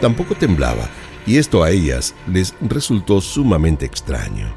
Tampoco 0.00 0.34
temblaba, 0.34 0.88
y 1.26 1.38
esto 1.38 1.62
a 1.62 1.70
ellas 1.70 2.14
les 2.26 2.54
resultó 2.60 3.20
sumamente 3.20 3.84
extraño. 3.84 4.54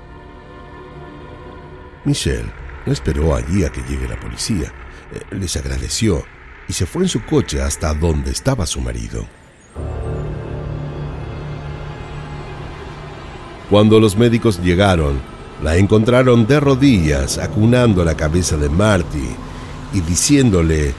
Michelle 2.05 2.51
no 2.85 2.93
esperó 2.93 3.35
allí 3.35 3.63
a 3.63 3.71
que 3.71 3.81
llegue 3.81 4.07
la 4.07 4.19
policía. 4.19 4.73
Eh, 5.13 5.35
les 5.35 5.55
agradeció 5.57 6.23
y 6.67 6.73
se 6.73 6.85
fue 6.85 7.03
en 7.03 7.09
su 7.09 7.23
coche 7.25 7.61
hasta 7.61 7.93
donde 7.93 8.31
estaba 8.31 8.65
su 8.65 8.81
marido. 8.81 9.27
Cuando 13.71 14.01
los 14.01 14.17
médicos 14.17 14.59
llegaron, 14.61 15.21
la 15.63 15.77
encontraron 15.77 16.45
de 16.45 16.59
rodillas, 16.59 17.37
acunando 17.37 18.03
la 18.03 18.17
cabeza 18.17 18.57
de 18.57 18.67
Marty 18.67 19.29
y 19.93 20.01
diciéndole 20.01 20.93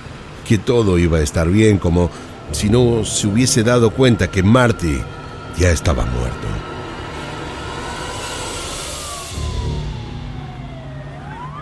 que 0.49 0.57
todo 0.57 0.99
iba 0.99 1.19
a 1.19 1.21
estar 1.21 1.51
bien, 1.51 1.77
como 1.77 2.09
si 2.51 2.71
no 2.71 3.05
se 3.05 3.27
hubiese 3.27 3.63
dado 3.63 3.91
cuenta 3.91 4.31
que 4.31 4.43
Marty 4.43 5.03
ya 5.59 5.71
estaba 5.71 6.07
muerto. 6.07 6.49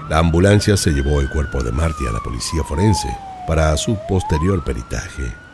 La 0.09 0.19
ambulancia 0.19 0.77
se 0.77 0.93
llevó 0.93 1.21
el 1.21 1.29
cuerpo 1.29 1.61
de 1.65 1.73
Marty 1.73 2.07
a 2.07 2.13
la 2.13 2.21
policía 2.21 2.63
forense 2.63 3.09
para 3.49 3.77
su 3.77 3.99
posterior 4.09 4.63
peritaje 4.63 5.50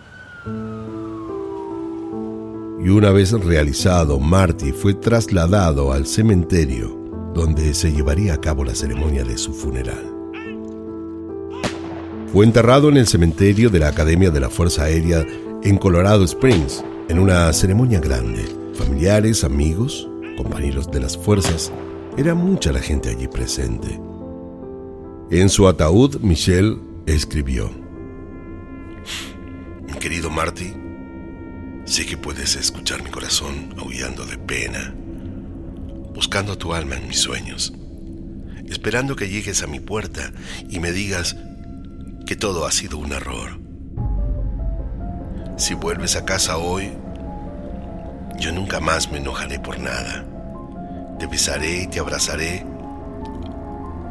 y 2.86 2.88
una 2.88 3.10
vez 3.10 3.32
realizado, 3.32 4.20
Marty 4.20 4.70
fue 4.70 4.94
trasladado 4.94 5.92
al 5.92 6.06
cementerio 6.06 6.96
donde 7.34 7.74
se 7.74 7.90
llevaría 7.90 8.34
a 8.34 8.40
cabo 8.40 8.62
la 8.62 8.76
ceremonia 8.76 9.24
de 9.24 9.36
su 9.38 9.52
funeral. 9.52 10.14
Fue 12.32 12.44
enterrado 12.44 12.88
en 12.88 12.96
el 12.96 13.08
cementerio 13.08 13.70
de 13.70 13.80
la 13.80 13.88
Academia 13.88 14.30
de 14.30 14.38
la 14.38 14.50
Fuerza 14.50 14.84
Aérea 14.84 15.26
en 15.64 15.78
Colorado 15.78 16.22
Springs, 16.22 16.84
en 17.08 17.18
una 17.18 17.52
ceremonia 17.52 17.98
grande. 17.98 18.44
Familiares, 18.74 19.42
amigos, 19.42 20.08
compañeros 20.36 20.88
de 20.88 21.00
las 21.00 21.18
fuerzas, 21.18 21.72
era 22.16 22.36
mucha 22.36 22.70
la 22.70 22.78
gente 22.78 23.08
allí 23.08 23.26
presente. 23.26 24.00
En 25.32 25.48
su 25.48 25.66
ataúd, 25.66 26.20
Michelle 26.20 26.78
escribió, 27.06 27.68
Mi 29.88 29.94
querido 29.94 30.30
Marty, 30.30 30.85
Sé 31.86 32.04
que 32.04 32.16
puedes 32.16 32.56
escuchar 32.56 33.04
mi 33.04 33.10
corazón 33.10 33.72
aullando 33.78 34.26
de 34.26 34.36
pena, 34.36 34.92
buscando 36.14 36.58
tu 36.58 36.74
alma 36.74 36.96
en 36.96 37.06
mis 37.06 37.20
sueños, 37.20 37.72
esperando 38.68 39.14
que 39.14 39.28
llegues 39.28 39.62
a 39.62 39.68
mi 39.68 39.78
puerta 39.78 40.32
y 40.68 40.80
me 40.80 40.90
digas 40.90 41.36
que 42.26 42.34
todo 42.34 42.66
ha 42.66 42.72
sido 42.72 42.98
un 42.98 43.12
error. 43.12 43.60
Si 45.56 45.74
vuelves 45.74 46.16
a 46.16 46.24
casa 46.24 46.58
hoy, 46.58 46.90
yo 48.40 48.50
nunca 48.50 48.80
más 48.80 49.12
me 49.12 49.18
enojaré 49.18 49.60
por 49.60 49.78
nada. 49.78 50.26
Te 51.20 51.28
besaré 51.28 51.84
y 51.84 51.86
te 51.86 52.00
abrazaré 52.00 52.66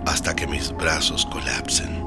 hasta 0.05 0.33
que 0.33 0.47
mis 0.47 0.71
brazos 0.71 1.25
colapsen. 1.25 2.04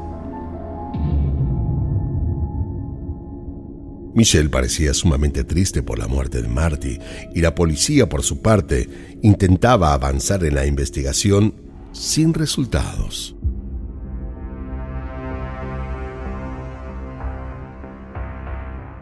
Michelle 4.19 4.49
parecía 4.49 4.93
sumamente 4.95 5.45
triste 5.45 5.81
por 5.81 5.97
la 5.97 6.09
muerte 6.09 6.43
de 6.43 6.49
Marty 6.49 6.99
y 7.37 7.41
la 7.41 7.55
policía, 7.55 8.09
por 8.09 8.25
su 8.25 8.43
parte, 8.43 9.17
intentaba 9.23 9.93
avanzar 9.93 10.43
en 10.43 10.57
la 10.57 10.67
investigación 10.67 11.55
sin 11.93 12.35
resultados. 12.35 13.37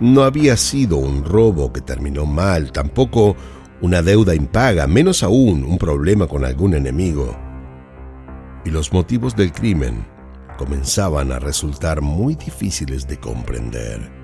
No 0.01 0.23
había 0.23 0.55
sido 0.59 0.99
un 0.99 1.25
robo 1.25 1.73
que 1.73 1.81
terminó 1.81 2.27
mal, 2.27 2.71
tampoco 2.71 3.37
una 3.81 4.03
deuda 4.03 4.35
impaga, 4.35 4.87
menos 4.87 5.23
aún 5.23 5.65
un 5.65 5.79
problema 5.79 6.27
con 6.27 6.45
algún 6.45 6.75
enemigo. 6.75 7.35
Y 8.67 8.71
los 8.71 8.93
motivos 8.93 9.35
del 9.35 9.51
crimen 9.51 10.07
comenzaban 10.59 11.33
a 11.33 11.39
resultar 11.39 12.03
muy 12.03 12.35
difíciles 12.35 13.09
de 13.09 13.19
comprender. 13.19 14.16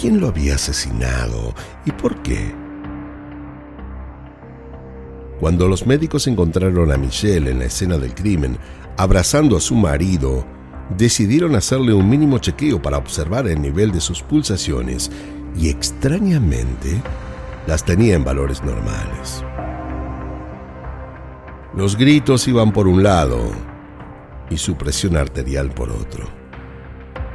Quién 0.00 0.18
lo 0.18 0.28
había 0.28 0.54
asesinado 0.54 1.54
y 1.84 1.92
por 1.92 2.22
qué. 2.22 2.54
Cuando 5.38 5.68
los 5.68 5.86
médicos 5.86 6.26
encontraron 6.26 6.90
a 6.90 6.96
Michelle 6.96 7.50
en 7.50 7.58
la 7.58 7.66
escena 7.66 7.98
del 7.98 8.14
crimen, 8.14 8.58
abrazando 8.96 9.56
a 9.56 9.60
su 9.60 9.74
marido, 9.74 10.46
decidieron 10.96 11.54
hacerle 11.54 11.92
un 11.92 12.08
mínimo 12.08 12.38
chequeo 12.38 12.80
para 12.80 12.96
observar 12.96 13.46
el 13.46 13.60
nivel 13.60 13.92
de 13.92 14.00
sus 14.00 14.22
pulsaciones 14.22 15.10
y 15.56 15.68
extrañamente 15.68 17.02
las 17.66 17.84
tenía 17.84 18.14
en 18.14 18.24
valores 18.24 18.62
normales. 18.62 19.44
Los 21.76 21.96
gritos 21.96 22.48
iban 22.48 22.72
por 22.72 22.88
un 22.88 23.02
lado 23.02 23.50
y 24.48 24.56
su 24.56 24.76
presión 24.76 25.16
arterial 25.16 25.70
por 25.70 25.90
otro. 25.90 26.39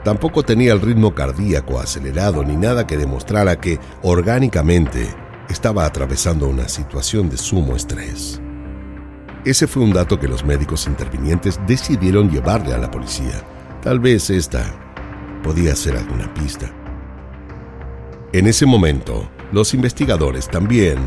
Tampoco 0.06 0.44
tenía 0.44 0.72
el 0.72 0.82
ritmo 0.82 1.16
cardíaco 1.16 1.80
acelerado 1.80 2.44
ni 2.44 2.56
nada 2.56 2.86
que 2.86 2.96
demostrara 2.96 3.60
que 3.60 3.80
orgánicamente 4.04 5.08
estaba 5.50 5.84
atravesando 5.84 6.48
una 6.48 6.70
situación 6.70 7.28
de 7.28 7.38
sumo 7.38 7.76
estrés. 7.76 8.40
Ese 9.46 9.66
fue 9.66 9.82
un 9.82 9.94
dato 9.94 10.20
que 10.20 10.28
los 10.28 10.46
médicos 10.46 10.86
intervinientes 10.86 11.60
decidieron 11.66 12.30
llevarle 12.30 12.76
a 12.76 12.78
la 12.78 12.92
policía. 12.92 13.42
Tal 13.82 14.00
vez 14.00 14.30
esta 14.30 14.76
podía 15.42 15.76
ser 15.76 15.98
alguna 15.98 16.32
pista. 16.36 16.72
En 18.32 18.46
ese 18.46 18.68
momento, 18.68 19.28
los 19.52 19.74
investigadores 19.74 20.48
también 20.48 21.00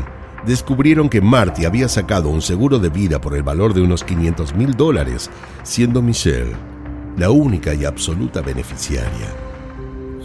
descubrieron 0.45 1.07
que 1.07 1.21
Marty 1.21 1.63
había 1.63 1.87
sacado 1.87 2.27
un 2.27 2.41
seguro 2.41 2.79
de 2.79 2.89
vida 2.89 3.21
por 3.21 3.33
el 3.33 3.43
valor 3.43 3.73
de 3.73 3.79
unos 3.79 4.03
500 4.03 4.55
mil 4.55 4.75
dólares, 4.75 5.29
siendo 5.63 6.01
Michelle 6.01 6.53
la 7.19 7.31
única 7.31 7.73
y 7.73 7.83
absoluta 7.83 8.41
beneficiaria, 8.41 9.35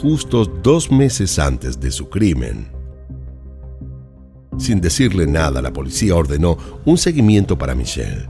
justo 0.00 0.44
dos 0.44 0.92
meses 0.92 1.40
antes 1.40 1.80
de 1.80 1.90
su 1.90 2.08
crimen. 2.08 2.68
Sin 4.58 4.80
decirle 4.80 5.26
nada, 5.26 5.60
la 5.60 5.72
policía 5.72 6.14
ordenó 6.14 6.56
un 6.84 6.96
seguimiento 6.96 7.58
para 7.58 7.74
Michelle. 7.74 8.28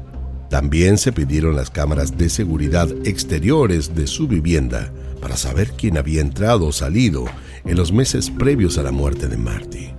También 0.49 0.97
se 0.97 1.13
pidieron 1.13 1.57
las 1.57 1.69
cámaras 1.69 2.17
de 2.17 2.31
seguridad 2.31 2.89
exteriores 3.05 3.95
de 3.95 4.07
su 4.07 4.27
vivienda 4.27 4.91
para 5.21 5.37
saber 5.37 5.73
quién 5.73 5.99
había 5.99 6.23
entrado 6.23 6.67
o 6.69 6.73
salido 6.73 7.27
en 7.67 7.77
los 7.77 7.93
meses 7.93 8.31
previos 8.31 8.79
a 8.79 8.83
la 8.83 8.93
muerte 8.93 9.29
de 9.29 9.37
Marty. 9.37 9.91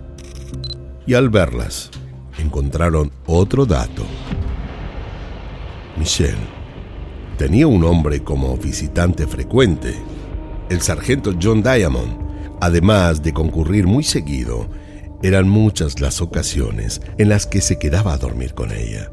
Y 1.06 1.14
al 1.14 1.30
verlas, 1.30 1.92
encontraron 2.40 3.12
otro 3.28 3.68
dato. 3.68 4.04
Michelle 5.98 6.55
tenía 7.38 7.68
un 7.68 7.84
hombre 7.84 8.24
como 8.24 8.58
visitante 8.58 9.28
frecuente, 9.28 9.94
el 10.70 10.82
sargento 10.82 11.32
John 11.42 11.62
Diamond, 11.62 12.18
además 12.62 13.22
de 13.22 13.34
concurrir 13.34 13.86
muy 13.88 14.04
seguido 14.04 14.68
eran 15.24 15.50
muchas 15.50 16.02
las 16.02 16.22
ocasiones 16.22 17.02
en 17.18 17.30
las 17.30 17.48
que 17.48 17.62
se 17.62 17.80
quedaba 17.80 18.14
a 18.14 18.18
dormir 18.18 18.54
con 18.54 18.72
ella. 18.72 19.12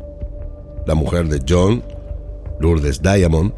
La 0.86 0.94
mujer 0.94 1.28
de 1.28 1.40
John, 1.48 1.82
Lourdes 2.60 3.00
Diamond, 3.00 3.52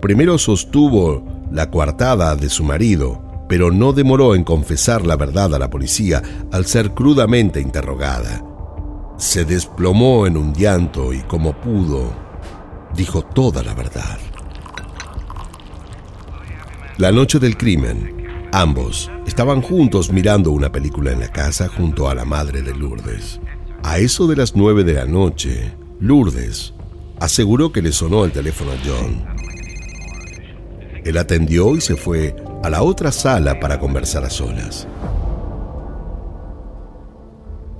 primero 0.00 0.38
sostuvo 0.38 1.22
la 1.50 1.70
coartada 1.70 2.34
de 2.36 2.48
su 2.48 2.64
marido, 2.64 3.20
pero 3.48 3.70
no 3.70 3.92
demoró 3.92 4.34
en 4.34 4.44
confesar 4.44 5.04
la 5.04 5.16
verdad 5.16 5.54
a 5.54 5.58
la 5.58 5.68
policía 5.68 6.22
al 6.50 6.64
ser 6.66 6.92
crudamente 6.92 7.60
interrogada. 7.60 8.42
Se 9.18 9.44
desplomó 9.44 10.26
en 10.26 10.36
un 10.36 10.54
llanto 10.54 11.12
y 11.12 11.20
como 11.20 11.52
pudo, 11.52 12.21
dijo 12.94 13.22
toda 13.22 13.62
la 13.62 13.74
verdad. 13.74 14.18
La 16.98 17.10
noche 17.10 17.38
del 17.38 17.56
crimen, 17.56 18.22
Ambos 18.54 19.10
estaban 19.26 19.62
juntos 19.62 20.12
mirando 20.12 20.50
una 20.50 20.70
película 20.70 21.10
en 21.10 21.20
la 21.20 21.28
casa 21.28 21.68
junto 21.68 22.10
a 22.10 22.14
la 22.14 22.26
madre 22.26 22.60
de 22.60 22.74
Lourdes. 22.74 23.40
A 23.82 23.98
eso 23.98 24.26
de 24.26 24.36
las 24.36 24.54
nueve 24.54 24.84
de 24.84 24.92
la 24.92 25.06
noche, 25.06 25.72
Lourdes 26.00 26.74
aseguró 27.18 27.72
que 27.72 27.80
le 27.80 27.92
sonó 27.92 28.26
el 28.26 28.30
teléfono 28.30 28.72
a 28.72 28.76
John. 28.84 29.24
Él 31.02 31.16
atendió 31.16 31.74
y 31.76 31.80
se 31.80 31.96
fue 31.96 32.36
a 32.62 32.68
la 32.68 32.82
otra 32.82 33.10
sala 33.10 33.58
para 33.58 33.80
conversar 33.80 34.22
a 34.26 34.28
solas. 34.28 34.86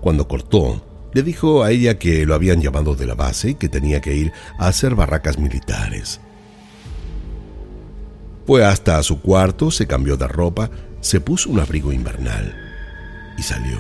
Cuando 0.01 0.27
cortó, 0.27 0.81
le 1.13 1.23
dijo 1.23 1.63
a 1.63 1.71
ella 1.71 1.99
que 1.99 2.25
lo 2.27 2.35
habían 2.35 2.61
llamado 2.61 2.95
de 2.95 3.07
la 3.07 3.15
base 3.15 3.51
y 3.51 3.55
que 3.55 3.69
tenía 3.69 4.01
que 4.01 4.15
ir 4.15 4.33
a 4.59 4.69
hacer 4.69 4.95
barracas 4.95 5.39
militares. 5.39 6.21
Fue 8.47 8.65
hasta 8.65 9.03
su 9.03 9.21
cuarto, 9.21 9.71
se 9.71 9.87
cambió 9.87 10.17
de 10.17 10.27
ropa, 10.27 10.71
se 11.01 11.21
puso 11.21 11.51
un 11.51 11.61
abrigo 11.61 11.93
invernal 11.93 12.55
y 13.39 13.43
salió. 13.43 13.79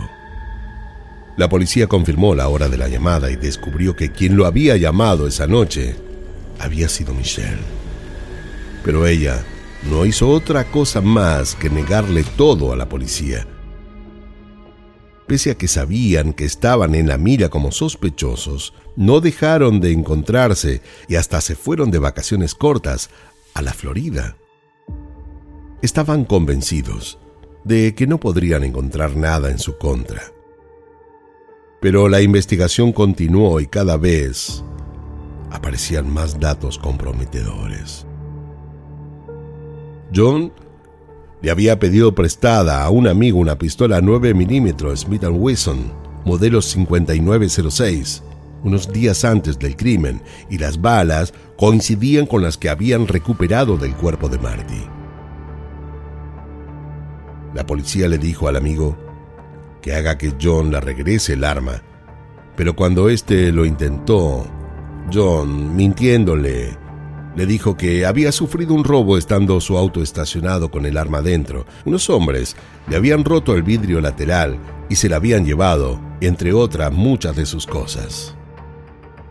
La 1.37 1.49
policía 1.49 1.87
confirmó 1.87 2.35
la 2.35 2.49
hora 2.49 2.68
de 2.68 2.77
la 2.77 2.88
llamada 2.88 3.31
y 3.31 3.37
descubrió 3.37 3.97
que 3.97 4.12
quien 4.12 4.37
lo 4.37 4.47
había 4.47 4.77
llamado 4.77 5.27
esa 5.27 5.47
noche 5.47 5.97
había 6.59 6.88
sido 6.88 7.14
Michelle. 7.14 7.59
Pero 8.85 9.07
ella 9.07 9.42
no 9.88 10.05
hizo 10.05 10.29
otra 10.29 10.64
cosa 10.64 11.01
más 11.01 11.55
que 11.55 11.71
negarle 11.71 12.25
todo 12.37 12.73
a 12.73 12.77
la 12.77 12.88
policía. 12.88 13.47
Pese 15.33 15.51
a 15.51 15.55
que 15.57 15.66
sabían 15.66 16.35
que 16.35 16.45
estaban 16.45 16.95
en 16.95 17.09
la 17.09 17.16
mira 17.16 17.49
como 17.49 17.73
sospechosos, 17.73 18.75
no 18.97 19.23
dejaron 19.23 19.81
de 19.81 19.90
encontrarse 19.90 20.83
y 21.09 21.14
hasta 21.14 21.40
se 21.40 21.55
fueron 21.55 21.90
de 21.90 21.99
vacaciones 21.99 22.55
cortas 22.55 23.09
a 23.55 23.62
la 23.62 23.73
Florida 23.73 24.37
estaban 25.81 26.27
convencidos 26.27 27.18
de 27.64 27.95
que 27.95 28.07
no 28.07 28.21
podrían 28.21 28.62
encontrar 28.62 29.16
nada 29.16 29.51
en 29.51 29.59
su 29.59 29.79
contra. 29.79 30.23
Pero 31.81 32.11
la 32.11 32.21
investigación 32.21 32.92
continuó 32.92 33.59
y 33.59 33.68
cada 33.68 33.97
vez 33.97 34.62
aparecían 35.51 36.12
más 36.12 36.40
datos 36.40 36.77
comprometedores. 36.77 38.07
John 40.14 40.53
le 41.43 41.51
había 41.51 41.79
pedido 41.79 42.15
prestada 42.15 42.85
a 42.85 42.91
un 42.91 43.09
amigo 43.09 43.39
una 43.39 43.59
pistola 43.59 44.01
9 44.01 44.33
mm 44.33 44.97
Smith 44.97 45.25
Wesson, 45.25 45.93
modelo 46.25 46.63
5906, 46.63 48.23
unos 48.63 48.93
días 48.93 49.25
antes 49.25 49.59
del 49.59 49.77
crimen, 49.77 50.23
y 50.49 50.59
las 50.59 50.81
balas 50.81 51.35
coincidían 51.57 52.27
con 52.27 52.43
las 52.43 52.57
que 52.57 52.69
habían 52.69 53.09
recuperado 53.09 53.77
del 53.77 53.95
cuerpo 53.95 54.29
de 54.29 54.39
Marty. 54.39 54.87
La 57.55 57.67
policía 57.67 58.09
le 58.09 58.19
dijo 58.19 58.47
al 58.47 58.57
amigo 58.57 58.97
que 59.83 59.95
haga 59.95 60.17
que 60.17 60.35
John 60.41 60.71
le 60.71 60.81
regrese 60.81 61.33
el 61.33 61.43
arma, 61.43 61.83
pero 62.57 62.77
cuando 62.77 63.09
éste 63.09 63.51
lo 63.51 63.65
intentó, 63.65 64.47
John, 65.13 65.75
mintiéndole, 65.75 66.82
le 67.37 67.47
dijo 67.47 67.77
que 67.77 68.05
había 68.07 68.33
sufrido 68.33 68.75
un 68.75 68.85
robo 68.85 69.16
estando 69.16 69.61
su 69.61 69.77
auto 69.79 70.03
estacionado 70.03 70.71
con 70.71 70.87
el 70.87 70.99
arma 70.99 71.23
dentro. 71.23 71.66
Unos 71.85 72.11
hombres 72.11 72.57
le 72.88 72.97
habían 72.97 73.25
roto 73.25 73.55
el 73.55 73.62
vidrio 73.62 74.01
lateral 74.01 74.59
y 74.88 74.97
se 74.97 75.09
la 75.09 75.16
habían 75.16 75.45
llevado, 75.45 76.01
entre 76.21 76.53
otras 76.53 76.92
muchas 76.92 77.37
de 77.37 77.47
sus 77.47 77.66
cosas. 77.66 78.35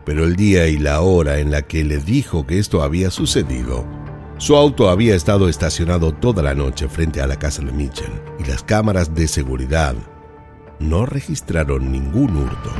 Pero 0.05 0.25
el 0.25 0.35
día 0.35 0.67
y 0.67 0.77
la 0.77 1.01
hora 1.01 1.39
en 1.39 1.51
la 1.51 1.61
que 1.61 1.83
le 1.83 1.99
dijo 1.99 2.47
que 2.47 2.57
esto 2.57 2.81
había 2.81 3.11
sucedido 3.11 3.85
su 4.41 4.55
auto 4.55 4.89
había 4.89 5.13
estado 5.13 5.47
estacionado 5.47 6.13
toda 6.15 6.41
la 6.41 6.55
noche 6.55 6.89
frente 6.89 7.21
a 7.21 7.27
la 7.27 7.35
casa 7.35 7.61
de 7.61 7.71
Mitchell 7.71 8.09
y 8.39 8.43
las 8.45 8.63
cámaras 8.63 9.13
de 9.13 9.27
seguridad 9.27 9.93
no 10.79 11.05
registraron 11.05 11.91
ningún 11.91 12.35
hurto. 12.35 12.71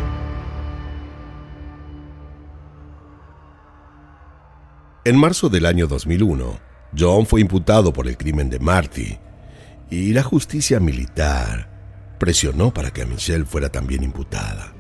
En 5.04 5.18
marzo 5.18 5.50
del 5.50 5.66
año 5.66 5.88
2001, 5.88 6.60
John 6.96 7.26
fue 7.26 7.42
imputado 7.42 7.92
por 7.92 8.08
el 8.08 8.18
crimen 8.18 8.52
de 8.52 8.60
Marty 8.60 9.18
y 9.90 10.14
la 10.14 10.22
justicia 10.22 10.80
militar 10.80 12.16
presionó 12.20 12.72
para 12.72 12.92
que 12.92 13.08
Michelle 13.08 13.46
fuera 13.46 13.70
también 13.70 14.04
imputada. 14.04 14.76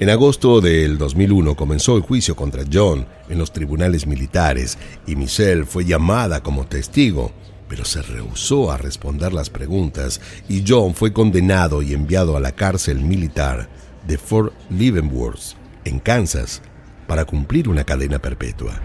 En 0.00 0.10
agosto 0.10 0.60
del 0.60 0.98
2001 0.98 1.54
comenzó 1.54 1.96
el 1.96 2.02
juicio 2.02 2.34
contra 2.34 2.64
John 2.70 3.06
en 3.28 3.38
los 3.38 3.52
tribunales 3.52 4.04
militares 4.08 4.78
y 5.06 5.14
Michelle 5.14 5.64
fue 5.64 5.84
llamada 5.84 6.42
como 6.42 6.66
testigo, 6.66 7.30
pero 7.68 7.84
se 7.84 8.02
rehusó 8.02 8.72
a 8.72 8.78
responder 8.78 9.32
las 9.32 9.48
preguntas 9.48 10.20
y 10.48 10.64
John 10.66 10.96
fue 10.96 11.12
condenado 11.12 11.82
y 11.82 11.94
enviado 11.94 12.36
a 12.36 12.40
la 12.40 12.50
cárcel 12.50 12.98
militar 12.98 13.68
de 14.08 14.18
Fort 14.18 14.52
Leavenworth, 14.70 15.54
en 15.84 16.00
Kansas, 16.00 16.62
para 17.10 17.24
cumplir 17.24 17.68
una 17.68 17.82
cadena 17.82 18.20
perpetua. 18.20 18.80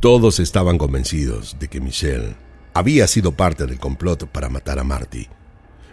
Todos 0.00 0.40
estaban 0.40 0.78
convencidos 0.78 1.56
de 1.60 1.68
que 1.68 1.80
Michelle 1.80 2.34
había 2.74 3.06
sido 3.06 3.30
parte 3.30 3.66
del 3.66 3.78
complot 3.78 4.26
para 4.26 4.48
matar 4.48 4.80
a 4.80 4.82
Marty 4.82 5.28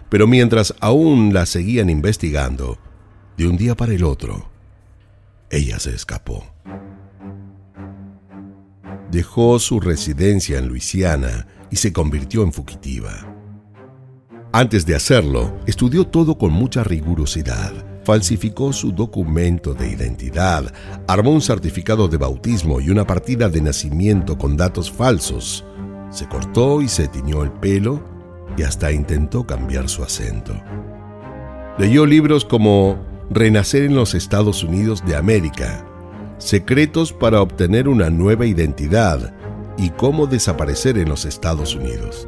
pero 0.10 0.28
mientras 0.28 0.74
aún 0.80 1.34
la 1.34 1.46
seguían 1.46 1.90
investigando, 1.90 2.78
de 3.38 3.48
un 3.48 3.58
día 3.58 3.76
para 3.76 3.94
el 3.94 4.04
otro, 4.04 4.50
ella 5.50 5.80
se 5.80 5.94
escapó. 5.94 6.46
Dejó 9.12 9.60
su 9.60 9.80
residencia 9.80 10.58
en 10.58 10.68
Luisiana 10.68 11.48
y 11.70 11.76
se 11.76 11.94
convirtió 11.94 12.44
en 12.44 12.52
fugitiva. 12.52 13.12
Antes 14.52 14.86
de 14.86 14.96
hacerlo, 14.96 15.60
estudió 15.68 16.08
todo 16.08 16.38
con 16.38 16.52
mucha 16.52 16.84
rigurosidad. 16.84 17.87
Falsificó 18.08 18.72
su 18.72 18.94
documento 18.94 19.74
de 19.74 19.90
identidad, 19.90 20.72
armó 21.08 21.32
un 21.32 21.42
certificado 21.42 22.08
de 22.08 22.16
bautismo 22.16 22.80
y 22.80 22.90
una 22.90 23.06
partida 23.06 23.50
de 23.50 23.60
nacimiento 23.60 24.38
con 24.38 24.56
datos 24.56 24.90
falsos. 24.90 25.66
Se 26.10 26.26
cortó 26.30 26.82
y 26.82 26.88
se 26.88 27.10
tiñó 27.10 27.44
el 27.44 27.52
pelo 27.52 28.02
y 28.56 28.64
hasta 28.64 28.94
intentó 28.94 29.46
cambiar 29.46 29.90
su 29.90 30.04
acento. 30.04 30.54
Leyó 31.78 32.06
libros 32.06 32.46
como 32.46 32.98
Renacer 33.30 33.84
en 33.84 33.96
los 33.96 34.14
Estados 34.14 34.64
Unidos 34.64 35.04
de 35.06 35.18
América, 35.18 35.86
Secretos 36.38 37.12
para 37.12 37.42
obtener 37.42 37.90
una 37.90 38.10
nueva 38.10 38.46
identidad 38.46 39.36
y 39.78 39.90
cómo 39.90 40.28
desaparecer 40.28 40.98
en 40.98 41.10
los 41.10 41.26
Estados 41.26 41.76
Unidos. 41.76 42.26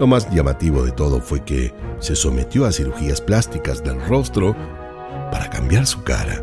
Lo 0.00 0.06
más 0.06 0.28
llamativo 0.30 0.84
de 0.84 0.92
todo 0.92 1.20
fue 1.20 1.44
que 1.44 1.72
se 2.00 2.16
sometió 2.16 2.66
a 2.66 2.72
cirugías 2.72 3.20
plásticas 3.20 3.82
del 3.82 4.00
rostro 4.06 4.56
para 5.30 5.48
cambiar 5.48 5.86
su 5.86 6.02
cara. 6.02 6.42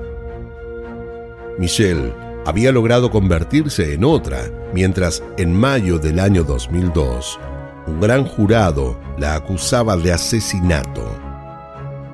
Michelle 1.58 2.14
había 2.46 2.72
logrado 2.72 3.12
convertirse 3.12 3.94
en 3.94 4.04
otra, 4.04 4.50
mientras 4.74 5.22
en 5.38 5.54
mayo 5.54 6.00
del 6.00 6.20
año 6.20 6.44
2002 6.44 7.40
un 7.88 8.00
gran 8.00 8.26
jurado 8.26 8.98
la 9.18 9.36
acusaba 9.36 9.98
de 9.98 10.14
asesinato. 10.14 11.04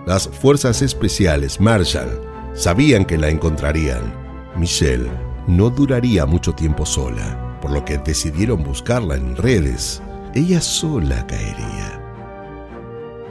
Las 0.06 0.28
fuerzas 0.28 0.82
especiales 0.82 1.60
Marshall 1.60 2.22
sabían 2.54 3.06
que 3.06 3.18
la 3.18 3.30
encontrarían. 3.30 4.14
Michelle 4.56 5.10
no 5.48 5.70
duraría 5.70 6.26
mucho 6.26 6.54
tiempo 6.54 6.86
sola, 6.86 7.60
por 7.62 7.72
lo 7.72 7.84
que 7.84 7.98
decidieron 7.98 8.64
buscarla 8.64 9.16
en 9.16 9.36
redes. 9.36 10.02
Ella 10.38 10.62
sola 10.62 11.26
caería. 11.26 12.00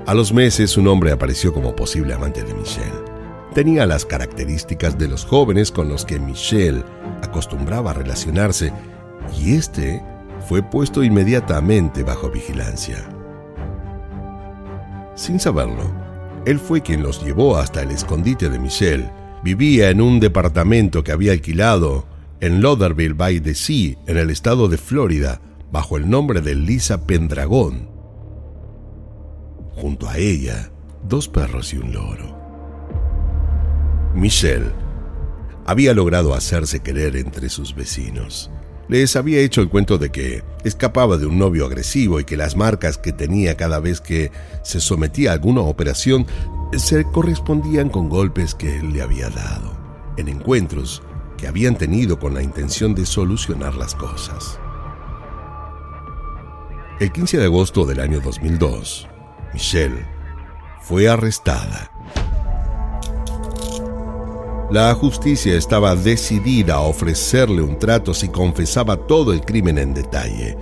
A 0.08 0.12
los 0.12 0.32
meses 0.32 0.76
un 0.76 0.88
hombre 0.88 1.12
apareció 1.12 1.52
como 1.52 1.76
posible 1.76 2.12
amante 2.12 2.42
de 2.42 2.52
Michelle. 2.52 3.04
Tenía 3.54 3.86
las 3.86 4.04
características 4.04 4.98
de 4.98 5.06
los 5.06 5.24
jóvenes 5.24 5.70
con 5.70 5.88
los 5.88 6.04
que 6.04 6.18
Michelle 6.18 6.82
acostumbraba 7.22 7.92
a 7.92 7.94
relacionarse 7.94 8.72
y 9.38 9.54
este 9.54 10.02
fue 10.48 10.64
puesto 10.64 11.04
inmediatamente 11.04 12.02
bajo 12.02 12.28
vigilancia. 12.28 13.08
Sin 15.14 15.38
saberlo, 15.38 15.88
él 16.44 16.58
fue 16.58 16.82
quien 16.82 17.04
los 17.04 17.24
llevó 17.24 17.56
hasta 17.56 17.82
el 17.82 17.92
escondite 17.92 18.50
de 18.50 18.58
Michelle. 18.58 19.12
Vivía 19.44 19.90
en 19.90 20.00
un 20.00 20.18
departamento 20.18 21.04
que 21.04 21.12
había 21.12 21.30
alquilado 21.30 22.04
en 22.40 22.60
Lauderdale 22.60 23.12
by 23.12 23.38
the 23.38 23.54
Sea, 23.54 23.94
en 24.08 24.16
el 24.16 24.30
estado 24.30 24.66
de 24.66 24.76
Florida, 24.76 25.40
bajo 25.70 25.96
el 25.96 26.08
nombre 26.08 26.40
de 26.40 26.54
Lisa 26.54 27.06
Pendragón. 27.06 27.88
Junto 29.74 30.08
a 30.08 30.16
ella, 30.16 30.70
dos 31.06 31.28
perros 31.28 31.72
y 31.74 31.78
un 31.78 31.92
loro. 31.92 32.36
Michelle 34.14 34.72
había 35.66 35.92
logrado 35.92 36.34
hacerse 36.34 36.80
querer 36.80 37.16
entre 37.16 37.48
sus 37.48 37.74
vecinos. 37.74 38.50
Les 38.88 39.16
había 39.16 39.40
hecho 39.40 39.60
el 39.60 39.68
cuento 39.68 39.98
de 39.98 40.10
que 40.10 40.44
escapaba 40.64 41.16
de 41.16 41.26
un 41.26 41.38
novio 41.38 41.66
agresivo 41.66 42.20
y 42.20 42.24
que 42.24 42.36
las 42.36 42.56
marcas 42.56 42.98
que 42.98 43.12
tenía 43.12 43.56
cada 43.56 43.80
vez 43.80 44.00
que 44.00 44.30
se 44.62 44.80
sometía 44.80 45.30
a 45.30 45.34
alguna 45.34 45.62
operación 45.62 46.24
se 46.72 47.04
correspondían 47.04 47.88
con 47.88 48.08
golpes 48.08 48.54
que 48.54 48.78
él 48.78 48.92
le 48.92 49.02
había 49.02 49.28
dado, 49.28 49.76
en 50.16 50.28
encuentros 50.28 51.02
que 51.36 51.48
habían 51.48 51.76
tenido 51.76 52.18
con 52.18 52.32
la 52.32 52.42
intención 52.42 52.94
de 52.94 53.06
solucionar 53.06 53.74
las 53.74 53.94
cosas. 53.94 54.60
El 56.98 57.12
15 57.12 57.36
de 57.36 57.44
agosto 57.44 57.84
del 57.84 58.00
año 58.00 58.22
2002, 58.22 59.06
Michelle 59.52 60.06
fue 60.80 61.10
arrestada. 61.10 61.90
La 64.70 64.94
justicia 64.94 65.58
estaba 65.58 65.94
decidida 65.94 66.76
a 66.76 66.80
ofrecerle 66.80 67.60
un 67.60 67.78
trato 67.78 68.14
si 68.14 68.28
confesaba 68.28 68.96
todo 68.96 69.34
el 69.34 69.42
crimen 69.42 69.76
en 69.76 69.92
detalle, 69.92 70.56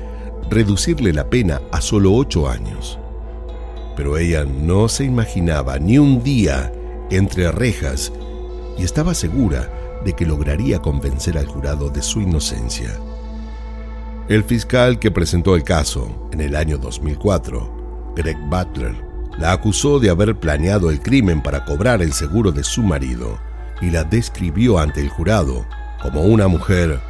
reducirle 0.51 1.13
la 1.13 1.31
pena 1.31 1.63
a 1.71 1.81
solo 1.81 2.13
ocho 2.13 2.49
años. 2.49 2.99
Pero 3.95 4.19
ella 4.19 4.45
no 4.45 4.89
se 4.89 5.05
imaginaba 5.05 5.79
ni 5.79 5.99
un 5.99 6.25
día 6.25 6.73
entre 7.13 7.53
rejas 7.53 8.13
y 8.77 8.83
estaba 8.83 9.15
segura 9.15 10.01
de 10.05 10.15
que 10.15 10.27
lograría 10.27 10.81
convencer 10.81 11.39
al 11.39 11.47
jurado 11.47 11.91
de 11.91 12.03
su 12.03 12.21
inocencia. 12.21 12.99
El 14.27 14.43
fiscal 14.43 14.99
que 14.99 15.11
presentó 15.11 15.55
el 15.55 15.65
caso 15.65 16.31
en 16.33 16.41
el 16.41 16.57
año 16.57 16.79
2004, 16.79 18.13
Greg 18.17 18.39
Butler, 18.49 18.95
la 19.39 19.53
acusó 19.53 19.99
de 19.99 20.09
haber 20.09 20.41
planeado 20.41 20.91
el 20.91 21.01
crimen 21.01 21.43
para 21.43 21.67
cobrar 21.67 22.01
el 22.01 22.15
seguro 22.15 22.51
de 22.51 22.65
su 22.65 22.83
marido 22.83 23.39
y 23.83 23.91
la 23.91 24.03
describió 24.03 24.79
ante 24.79 25.03
el 25.03 25.11
jurado 25.11 25.67
como 26.01 26.23
una 26.23 26.49
mujer 26.49 27.01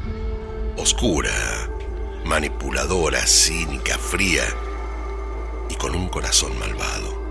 oscura, 0.77 1.31
manipuladora, 2.25 3.25
cínica, 3.25 3.97
fría 3.97 4.43
y 5.71 5.75
con 5.77 5.95
un 5.95 6.09
corazón 6.09 6.59
malvado. 6.59 7.23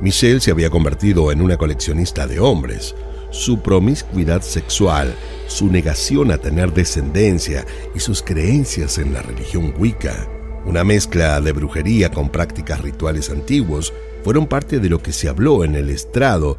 Michelle 0.00 0.40
se 0.40 0.52
había 0.52 0.70
convertido 0.70 1.32
en 1.32 1.42
una 1.42 1.56
coleccionista 1.56 2.28
de 2.28 2.38
hombres, 2.38 2.94
su 3.30 3.60
promiscuidad 3.60 4.42
sexual, 4.42 5.14
su 5.46 5.70
negación 5.70 6.30
a 6.30 6.38
tener 6.38 6.72
descendencia 6.72 7.66
y 7.94 8.00
sus 8.00 8.22
creencias 8.22 8.98
en 8.98 9.12
la 9.12 9.22
religión 9.22 9.74
Wicca, 9.78 10.28
una 10.64 10.84
mezcla 10.84 11.40
de 11.40 11.52
brujería 11.52 12.10
con 12.10 12.30
prácticas 12.30 12.80
rituales 12.80 13.30
antiguos, 13.30 13.92
fueron 14.24 14.46
parte 14.46 14.80
de 14.80 14.88
lo 14.88 15.02
que 15.02 15.12
se 15.12 15.28
habló 15.28 15.64
en 15.64 15.74
el 15.74 15.90
estrado 15.90 16.58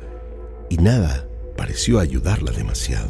y 0.70 0.78
nada 0.78 1.28
pareció 1.58 2.00
ayudarla 2.00 2.52
demasiado. 2.52 3.10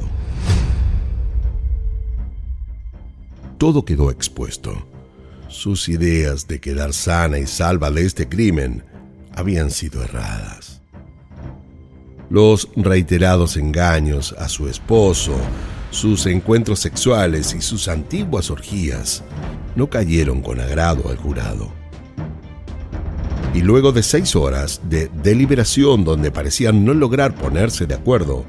Todo 3.57 3.84
quedó 3.84 4.10
expuesto. 4.10 4.86
Sus 5.49 5.89
ideas 5.89 6.47
de 6.47 6.60
quedar 6.60 6.93
sana 6.93 7.39
y 7.39 7.45
salva 7.47 7.91
de 7.91 8.05
este 8.05 8.30
crimen 8.30 8.84
habían 9.34 9.70
sido 9.72 10.03
erradas. 10.03 10.59
Los 12.30 12.69
reiterados 12.75 13.57
engaños 13.57 14.36
a 14.38 14.49
su 14.49 14.67
esposo, 14.67 15.36
sus 15.89 16.27
encuentros 16.27 16.77
sexuales 16.80 17.55
y 17.55 17.61
sus 17.61 17.88
antiguas 17.88 18.51
orgías 18.51 19.23
no 19.75 19.89
cayeron 19.89 20.43
con 20.43 20.59
agrado 20.59 21.09
al 21.09 21.17
jurado. 21.17 21.71
Y 23.55 23.61
luego 23.61 23.91
de 23.91 24.03
seis 24.03 24.36
horas 24.36 24.80
de 24.84 25.09
deliberación 25.23 26.03
donde 26.03 26.30
parecían 26.30 26.86
no 26.86 26.93
lograr 26.93 27.34
ponerse 27.34 27.88
de 27.88 27.95
acuerdo, 27.95 28.45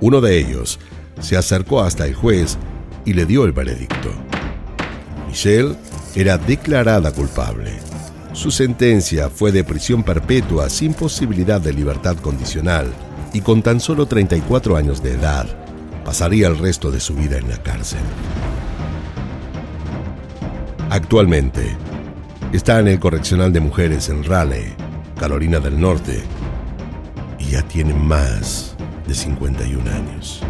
uno 0.00 0.22
de 0.22 0.38
ellos 0.38 0.78
se 1.20 1.36
acercó 1.36 1.82
hasta 1.82 2.06
el 2.06 2.14
juez 2.14 2.56
y 3.04 3.12
le 3.12 3.26
dio 3.26 3.44
el 3.44 3.52
veredicto. 3.52 4.10
Michelle 5.26 5.76
era 6.14 6.38
declarada 6.38 7.12
culpable. 7.12 7.72
Su 8.32 8.50
sentencia 8.50 9.28
fue 9.28 9.52
de 9.52 9.64
prisión 9.64 10.02
perpetua 10.02 10.70
sin 10.70 10.94
posibilidad 10.94 11.60
de 11.60 11.74
libertad 11.74 12.16
condicional 12.16 12.90
y 13.32 13.40
con 13.40 13.62
tan 13.62 13.80
solo 13.80 14.06
34 14.06 14.76
años 14.76 15.02
de 15.02 15.12
edad 15.12 15.46
pasaría 16.04 16.48
el 16.48 16.58
resto 16.58 16.90
de 16.90 17.00
su 17.00 17.14
vida 17.14 17.38
en 17.38 17.48
la 17.48 17.58
cárcel. 17.58 18.00
Actualmente 20.90 21.76
está 22.52 22.80
en 22.80 22.88
el 22.88 22.98
Correccional 22.98 23.52
de 23.52 23.60
Mujeres 23.60 24.08
en 24.08 24.24
Raleigh, 24.24 24.74
Carolina 25.18 25.60
del 25.60 25.78
Norte, 25.78 26.22
y 27.38 27.50
ya 27.50 27.62
tiene 27.62 27.92
más 27.92 28.74
de 29.06 29.14
51 29.14 29.90
años. 29.90 30.40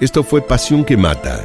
Esto 0.00 0.22
fue 0.22 0.40
Pasión 0.42 0.84
que 0.84 0.96
Mata 0.96 1.44